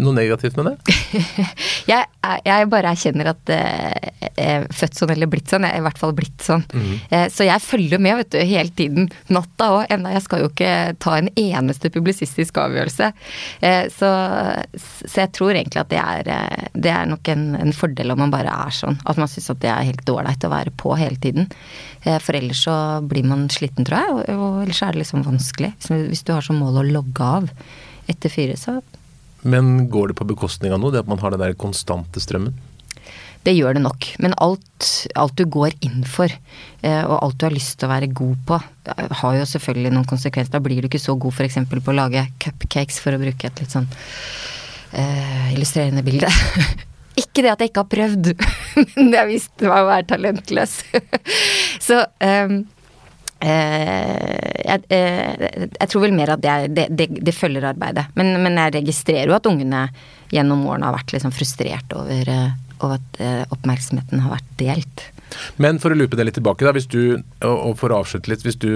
[0.00, 0.96] noe negativt med det?
[1.92, 2.08] jeg,
[2.46, 5.68] jeg, bare erkjenner at eh, er født sånn eller blitt sånn.
[5.68, 6.64] Jeg er i hvert fall blitt sånn.
[6.72, 6.96] Mm.
[7.32, 9.10] Så jeg følger med vet du, hele tiden.
[9.32, 9.84] Natta òg.
[9.92, 10.72] Enda jeg skal jo ikke
[11.02, 13.10] ta en eneste publisistisk avgjørelse.
[13.66, 14.10] Eh, så,
[15.04, 16.32] så jeg tror egentlig at det er,
[16.74, 18.96] det er nok en, en fordel om man bare er er sånn.
[19.10, 21.50] At man syns at det er helt ålreit å være på hele tiden.
[22.04, 24.14] Eh, for ellers så blir man sliten, tror jeg.
[24.14, 25.74] Og, og ellers er det liksom vanskelig.
[25.90, 27.50] Hvis du har som mål å logge av
[28.10, 28.80] etter fire, så
[29.42, 32.58] Men går det på bekostning av noe, det at man har den der konstante strømmen?
[33.40, 34.04] Det gjør det nok.
[34.20, 37.92] Men alt, alt du går inn for, eh, og alt du har lyst til å
[37.94, 38.58] være god på,
[39.22, 40.52] har jo selvfølgelig noen konsekvenser.
[40.52, 41.56] Da blir du ikke så god f.eks.
[41.70, 46.28] på å lage cupcakes, for å bruke et litt sånn uh, illustrerende bilde.
[47.18, 48.28] Ikke det at jeg ikke har prøvd,
[48.96, 50.76] men jeg visste meg å være talentløs.
[51.86, 52.56] Så um,
[53.42, 58.06] eh, jeg, eh, jeg, tror vel mer at det, det, det, det følger arbeidet.
[58.18, 59.88] Men, men, jeg registrerer jo at ungene
[60.30, 63.24] gjennom årene har vært liksom frustrert over, eh, over at
[63.56, 65.08] oppmerksomheten har vært delt.
[65.62, 68.44] Men for å lupe det litt tilbake, da, hvis du, og for å avslutte litt.
[68.46, 68.70] Hvis du,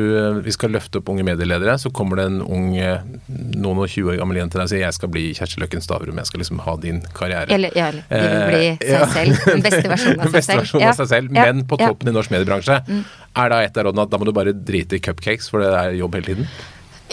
[0.44, 4.20] vi skal løfte opp unge medieledere, så kommer det en ung noen og 20 år
[4.20, 6.76] gammel jente der og sier jeg skal bli Kjersti Løkken Stavrum, jeg skal liksom ha
[6.80, 7.48] din karriere.
[7.55, 9.11] Eller, ja, de vil bli seg ja.
[9.16, 9.42] selv.
[9.48, 12.34] Den beste versjonen av seg beste versjonen av seg selv, Men på toppen i norsk
[12.34, 12.80] mediebransje.
[12.88, 13.02] Mm.
[13.44, 15.72] Er da et av rådene at da må du bare drite i cupcakes, for det
[15.74, 16.50] er jobb hele tiden?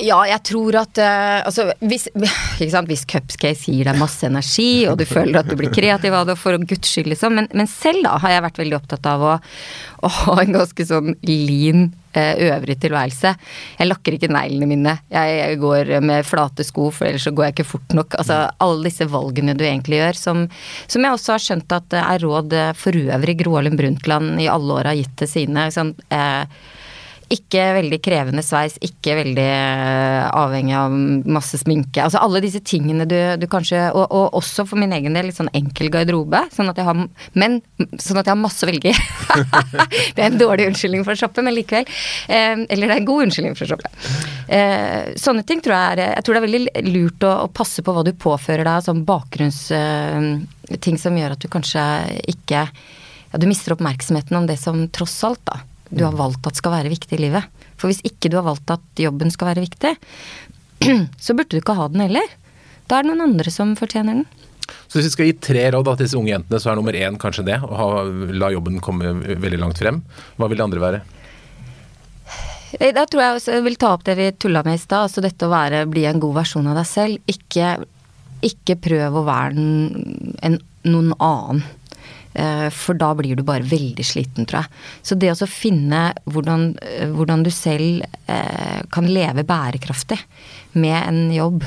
[0.02, 2.08] Ja, jeg tror at uh, altså, hvis,
[2.90, 6.38] hvis cupcakes gir deg masse energi, og du føler at du blir kreativ av det,
[6.42, 7.38] for guds skyld, liksom.
[7.38, 9.36] Men, men, selv da har jeg vært veldig opptatt av å,
[10.02, 13.36] å ha en ganske sånn lean uh, øvrig tilværelse.
[13.78, 14.98] Jeg lakker ikke neglene mine.
[15.14, 18.18] Jeg, går med flate sko, for ellers så går jeg ikke fort nok.
[18.24, 20.46] Altså alle disse valgene du egentlig gjør, som,
[20.90, 24.82] som jeg også har skjønt at er råd for øvrig Gro Harlem Brundtland i alle
[24.82, 25.70] år har gitt til sine.
[25.74, 26.80] Sånn, uh,
[27.32, 30.94] ikke veldig krevende sveis, ikke veldig eh, avhengig av
[31.32, 32.04] masse sminke.
[32.04, 35.38] Altså alle disse tingene du, du kanskje og, og, også for min egen del litt
[35.38, 36.44] sånn enkel garderobe.
[36.56, 37.00] Sånn at jeg har
[37.40, 37.60] Men
[37.96, 38.96] sånn at jeg har masse å velge i.
[40.16, 41.88] det er en dårlig unnskyldning for å shoppe, men likevel.
[42.28, 43.94] Eh, eller det er en god unnskyldning for å shoppe.
[44.52, 47.84] Eh, sånne ting tror jeg er Jeg tror det er veldig lurt å, å passe
[47.86, 51.84] på hva du påfører deg, sånn bakgrunnsting eh, som gjør at du kanskje
[52.36, 52.68] ikke
[53.32, 55.62] ja, du mister oppmerksomheten om det som tross alt, da
[55.92, 57.64] du har valgt at skal være viktig i livet.
[57.80, 59.96] For hvis ikke du har valgt at jobben skal være viktig,
[61.26, 62.38] så burde du ikke ha den heller.
[62.88, 64.28] Da er det noen andre som fortjener den.
[64.88, 67.18] Så hvis vi skal gi tre råd til disse unge jentene, så er nummer én
[67.20, 67.58] kanskje det.
[67.64, 67.88] Å ha,
[68.36, 70.02] la jobben komme veldig langt frem.
[70.40, 71.02] Hva vil det andre være?
[72.80, 75.10] Eh, da tror jeg også jeg vil ta opp det vi tulla med i stad.
[75.10, 77.32] Altså dette å være, bli en god versjon av deg selv.
[77.32, 77.76] Ikke,
[78.48, 81.64] ikke prøv å være en, en, noen annen.
[82.34, 84.84] Eh, for da blir du bare veldig sliten, tror jeg.
[85.04, 90.20] Så det å finne hvordan, eh, hvordan, du selv eh, kan leve bærekraftig
[90.74, 91.66] med en jobb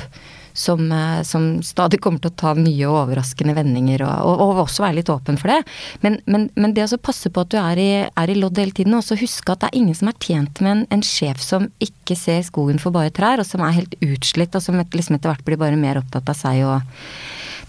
[0.55, 0.87] som,
[1.27, 5.01] som, stadig kommer til å ta nye og overraskende vendinger, og, og, og også være
[5.01, 5.57] litt åpen for det.
[5.99, 8.71] Men, men, men det å passe på at du er i, er i lodd hele
[8.71, 11.43] tiden, og også huske at det er ingen som er tjent med en, en, sjef
[11.43, 15.19] som ikke ser skogen for bare trær, og som er helt utslitt, og som liksom
[15.19, 16.79] etter hvert blir bare mer opptatt av seg og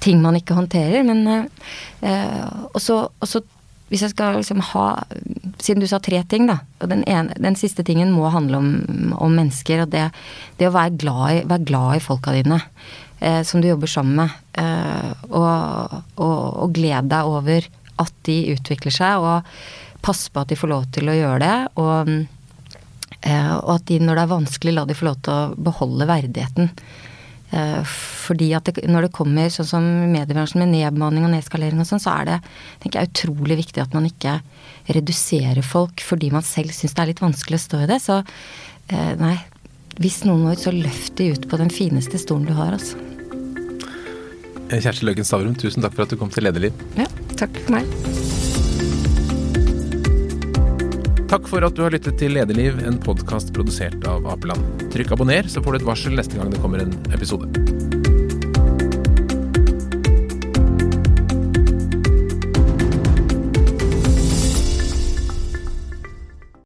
[0.04, 1.04] ting man ikke håndterer.
[1.06, 1.26] Men
[2.02, 3.00] eh, Og så
[3.86, 4.86] hvis jeg skal liksom ha
[5.62, 6.58] Siden du sa tre ting, da.
[6.82, 8.70] Og den, ene, den siste tingen må handle om,
[9.14, 9.84] om mennesker.
[9.84, 10.08] Og det,
[10.58, 12.58] det å være glad, i, være glad, i, folka dine.
[13.18, 14.34] Eh, som du jobber sammen med.
[14.60, 16.36] Eh, og, og,
[16.66, 17.68] og glede deg over
[18.02, 21.56] at de utvikler seg, og passe på at de får lov til å gjøre det.
[21.80, 22.12] Og,
[23.22, 26.10] eh, og at de, når det er vanskelig, la de få lov til å beholde
[26.10, 26.74] verdigheten.
[27.54, 27.82] Eh,
[28.26, 32.02] fordi at det, når det kommer sånn som mediebransjen med nedbemanning og nedskalering og sånn,
[32.02, 32.38] så er det
[32.82, 34.40] tenker jeg, utrolig viktig at man ikke
[34.90, 38.00] reduserer folk fordi man selv syns det er litt vanskelig å stå i det.
[38.02, 39.36] Så eh, nei,
[40.02, 42.98] hvis noen år, så løft de ut på den fineste stolen du har, altså.
[44.66, 46.74] Kjersti Løken Stavrum, tusen takk for at du kom til Lederliv.
[46.98, 47.06] Ja,
[47.38, 48.45] takk for meg.
[51.26, 54.86] Takk for at du har lyttet til Lederliv, en podkast produsert av Apeland.
[54.94, 57.75] Trykk abonner, så får du et varsel neste gang det kommer en episode.